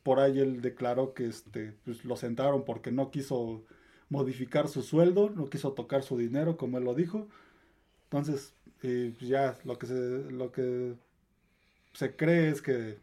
[0.04, 3.64] Por ahí él declaró que este, pues, lo sentaron porque no quiso
[4.10, 7.28] modificar su sueldo, no quiso tocar su dinero, como él lo dijo.
[8.06, 8.54] Entonces,
[8.84, 10.94] eh, pues, ya lo que se, lo que
[11.94, 12.98] se cree es que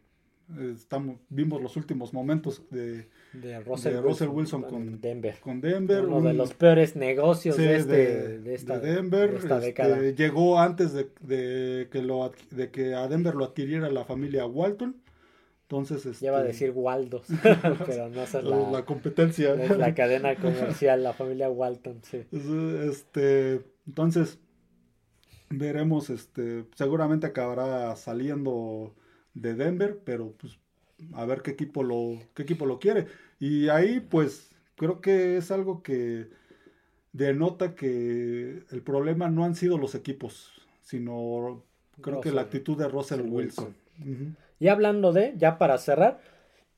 [0.73, 3.09] estamos, vimos los últimos momentos de,
[3.41, 5.39] de Russell, Wilson, con Denver.
[5.39, 9.35] Con Denver Uno de los peores negocios de, este, de, esta, Denver.
[9.35, 10.01] Esta este, década.
[10.11, 14.95] llegó antes de, que lo, de que a Denver lo adquiriera la familia Walton.
[15.63, 19.53] Entonces, este, Lleva a decir Waldos, pero no es la, la competencia.
[19.53, 22.23] Es la cadena comercial, la familia Walton, sí.
[22.89, 24.39] Este, entonces,
[25.49, 28.95] veremos, este, seguramente acabará saliendo
[29.33, 30.57] de Denver, pero pues
[31.13, 33.07] a ver qué equipo lo, qué equipo lo quiere.
[33.39, 36.27] Y ahí pues creo que es algo que
[37.13, 41.63] denota que el problema no han sido los equipos, sino
[42.01, 43.75] creo que la actitud de Russell Wilson.
[44.59, 46.19] Y hablando de, ya para cerrar,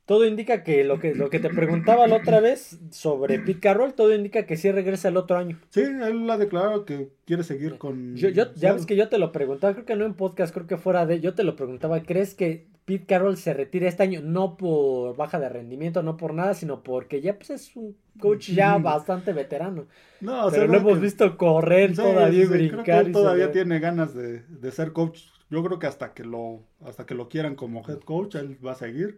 [0.05, 3.93] todo indica que lo que, lo que te preguntaba la otra vez sobre Pete Carroll,
[3.93, 5.59] todo indica que sí regresa el otro año.
[5.69, 8.15] Sí, él ha declarado que quiere seguir con...
[8.15, 10.77] Yo, ya ves que yo te lo preguntaba, creo que no en podcast, creo que
[10.77, 11.19] fuera de...
[11.19, 14.21] Yo te lo preguntaba, ¿crees que Pete Carroll se retire este año?
[14.21, 18.49] No por baja de rendimiento, no por nada, sino porque ya pues es un coach
[18.49, 19.85] ya bastante veterano.
[20.21, 22.83] No, o sea, Pero lo hemos visto correr todavía y brincar.
[22.83, 25.21] Creo que él todavía tiene ganas de, de ser coach.
[25.51, 28.71] Yo creo que hasta que lo hasta que lo quieran como head coach, él va
[28.71, 29.17] a seguir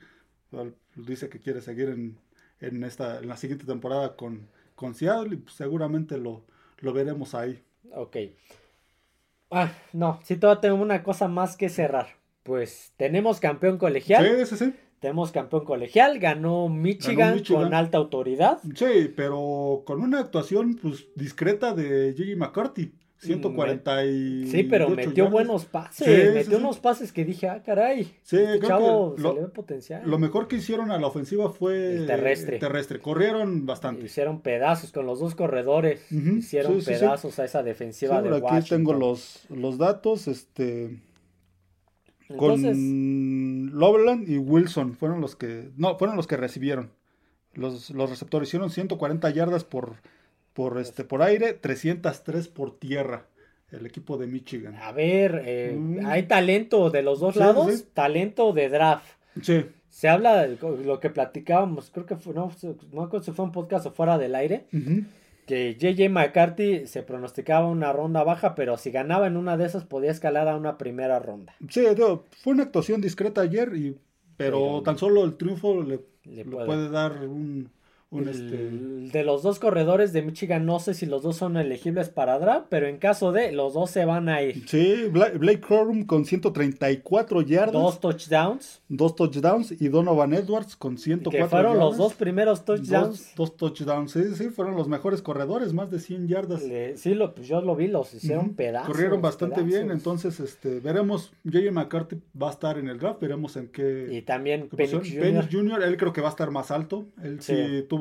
[0.96, 2.18] dice que quiere seguir en,
[2.60, 6.44] en, esta, en la siguiente temporada con, con Seattle y pues, seguramente lo,
[6.80, 7.64] lo veremos ahí.
[7.94, 8.18] Ok.
[9.50, 12.21] Ah, no, si todavía tengo una cosa más que cerrar.
[12.44, 14.26] Pues tenemos campeón colegial.
[14.26, 14.74] Sí, sí, sí.
[15.00, 18.60] Tenemos campeón colegial, ganó Michigan, con alta autoridad.
[18.76, 22.94] Sí, pero con una actuación pues discreta de Gigi McCarthy.
[23.18, 28.16] 140 y Sí, pero metió buenos pases, metió unos pases que dije, ah, caray.
[28.24, 30.02] Sí, este chavo se le ve potencial.
[30.06, 32.58] Lo mejor que hicieron a la ofensiva fue terrestre.
[32.58, 33.00] terrestre.
[33.00, 34.06] Corrieron bastante.
[34.06, 36.12] Hicieron pedazos con los dos corredores.
[36.12, 38.58] Hicieron pedazos a esa defensiva de Washington.
[38.58, 41.00] Aquí tengo los, los datos, este
[42.38, 46.92] con Loveland y Wilson fueron los que no, fueron los que recibieron.
[47.54, 49.96] Los, los receptores hicieron 140 yardas por,
[50.54, 53.28] por, este, por aire, 303 por tierra.
[53.72, 54.76] El equipo de Michigan.
[54.76, 56.06] A ver, eh, Mm.
[56.06, 57.86] hay talento de los dos Sí, lados, sí.
[57.94, 59.06] talento de draft.
[59.42, 62.52] Sí, Se habla de lo que platicábamos, creo que fue, no,
[62.92, 64.66] no si fue un podcast o fuera del aire,
[65.46, 69.86] que JJ McCarthy se pronosticaba una ronda baja, pero si ganaba en una de esas
[69.86, 71.54] podía escalar a una primera ronda.
[71.70, 71.84] sí,
[72.44, 73.98] fue una actuación discreta ayer, y,
[74.38, 76.66] pero, Pero- tan solo el triunfo le, Le le puede.
[76.66, 76.90] puede.
[76.90, 77.70] dar un,
[78.12, 78.70] un, este,
[79.18, 82.66] De los dos corredores de Michigan, no sé si los dos son elegibles para draft,
[82.70, 84.68] pero en caso de, los dos se van a ir.
[84.68, 88.82] Sí, Bla- Blake Corum con 134 yardas, Dos dos, touchdowns,
[89.16, 93.34] touchdowns y Donovan Edwards con 104 que fueron los dos primeros touchdowns.
[93.36, 96.64] Dos, dos touchdowns, sí, sí, fueron los mejores corredores, más de 100 yardas.
[96.64, 98.88] Le- sí, lo, pues yo lo vi, los hicieron pedazos.
[98.90, 101.72] Corrieron bastante bien, entonces este, veremos, J.J.
[101.72, 104.92] McCarthy va a estar en el draft, veremos en qué, Y también Penix.
[105.10, 105.22] Jr.
[105.22, 107.86] Penix Jr., él creo que va a estar más alto, él sí, Sí.
[107.88, 108.01] tuvo,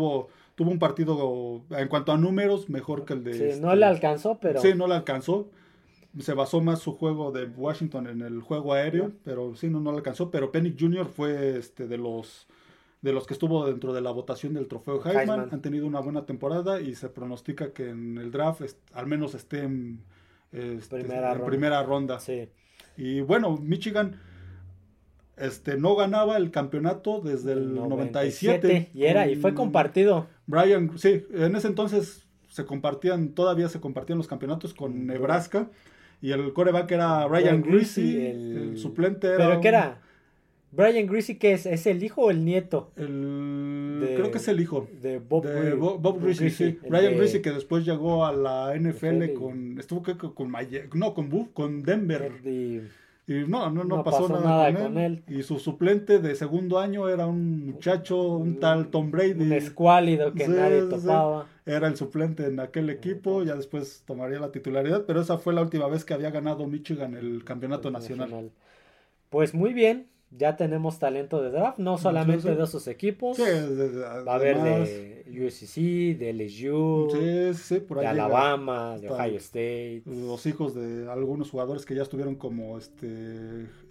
[0.54, 3.34] tuvo un partido en cuanto a números mejor que el de...
[3.34, 5.48] Sí, este, no le alcanzó, pero Sí, no le alcanzó.
[6.18, 9.92] Se basó más su juego de Washington en el juego aéreo, pero sí, no, no
[9.92, 10.30] le alcanzó.
[10.30, 11.06] Pero Penix Jr.
[11.06, 12.46] fue este, de los
[13.02, 15.16] de los que estuvo dentro de la votación del trofeo Heisman.
[15.20, 15.48] Heisman.
[15.52, 19.34] Han tenido una buena temporada y se pronostica que en el draft est- al menos
[19.34, 20.00] esté en,
[20.52, 21.46] este, Primera en ronda.
[21.46, 22.20] primera ronda.
[22.20, 22.48] sí.
[22.98, 24.20] Y bueno, Michigan
[25.40, 28.90] este, no ganaba el campeonato desde el 97.
[28.94, 30.26] Y era, y fue con compartido.
[30.46, 35.68] Brian, sí, en ese entonces se compartían, todavía se compartían los campeonatos con Nebraska.
[36.22, 39.36] Y el coreback era Brian Greasy, el- el, suplente era.
[39.38, 40.00] ¿Pero un- qué era?
[40.72, 41.66] Brian Greasy, ¿qué es?
[41.66, 42.92] ¿Es el hijo o el nieto?
[42.96, 44.86] El, De- creo que es el hijo.
[45.02, 46.78] De Bob, de Bo- Bob Greasy, sí.
[46.88, 49.32] Brian de- Greasy que después llegó a la NFL NFL.
[49.34, 49.78] con.
[49.80, 50.52] Estuvo que con
[50.94, 52.32] no, con Buff, con Denver.
[53.30, 55.22] Y no, no, no, No pasó, pasó nada, nada con, con él.
[55.28, 59.40] Y su suplente de segundo año era un muchacho, un tal Tom Brady.
[59.40, 60.88] un escuálido que Sí, nadie sí.
[60.88, 61.46] topaba.
[61.64, 65.62] Era el suplente en aquel equipo, ya después tomaría la titularidad, pero esa fue la
[65.62, 68.50] última vez que había ganado Michigan el campeonato nacional.
[69.28, 72.54] Pues muy bien, ya tenemos talento de draft, no solamente sí.
[72.54, 73.36] de esos equipos.
[73.36, 78.06] Sí, de- de- Va a haber de USC, de LSU, de.
[78.06, 80.02] Alabama, de Ohio State.
[80.06, 83.06] Los hijos de algunos jugadores que ya estuvieron como este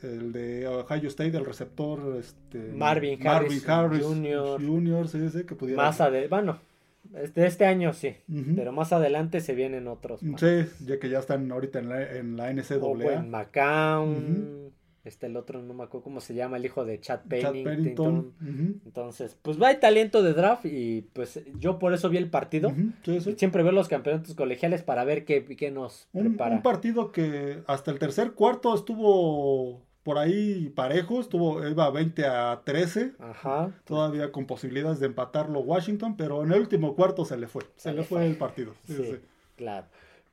[0.01, 4.61] el de Ohio State, el receptor este Marvin Harris Jr.
[4.65, 5.81] Jr., que pudiera.
[5.83, 6.59] Más adelante, bueno,
[7.03, 8.15] de este año sí,
[8.55, 10.21] pero más adelante se vienen otros.
[10.23, 10.39] más.
[10.39, 13.23] Sí, ya que ya están ahorita en la, en la NCAA.
[13.23, 14.68] McCown,
[15.05, 18.33] este el otro no me acuerdo cómo se llama, el hijo de Chad Pennington.
[18.41, 22.29] Ujú, Entonces, pues va el talento de draft y pues yo por eso vi el
[22.29, 22.69] partido.
[22.69, 23.35] ujú, sí, sí.
[23.37, 26.55] Siempre veo los campeonatos colegiales para ver qué, qué nos Un, prepara.
[26.55, 32.61] un partido que hasta el tercer cuarto estuvo por ahí parejo, estuvo, iba 20 a
[32.63, 33.71] 13, Ajá.
[33.85, 37.93] todavía con posibilidades de empatarlo Washington, pero en el último cuarto se le fue, se,
[37.93, 38.73] le fue, el partido.
[38.87, 39.17] Sí.
[39.55, 39.85] claro.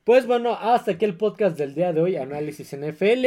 [0.05, 3.27] Pues bueno, hasta aquí el podcast del día de hoy, análisis NFL,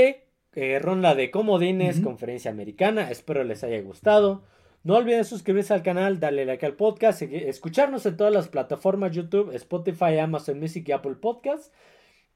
[0.53, 4.43] eh, ronda de comodines, conferencia americana, espero les haya gustado.
[4.83, 9.53] No olviden suscribirse al canal, darle like al podcast, escucharnos en todas las plataformas YouTube,
[9.53, 11.71] Spotify, Amazon Music y Apple Podcasts.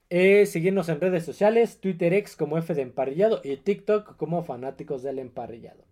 [0.09, 5.01] Eh, seguirnos en redes sociales, Twitter X como F de Emparrillado y TikTok como Fanáticos
[5.01, 5.85] del Emparrillado.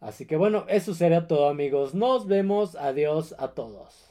[0.00, 1.94] Así que bueno, eso sería todo amigos.
[1.94, 2.76] Nos vemos.
[2.76, 4.09] Adiós a todos.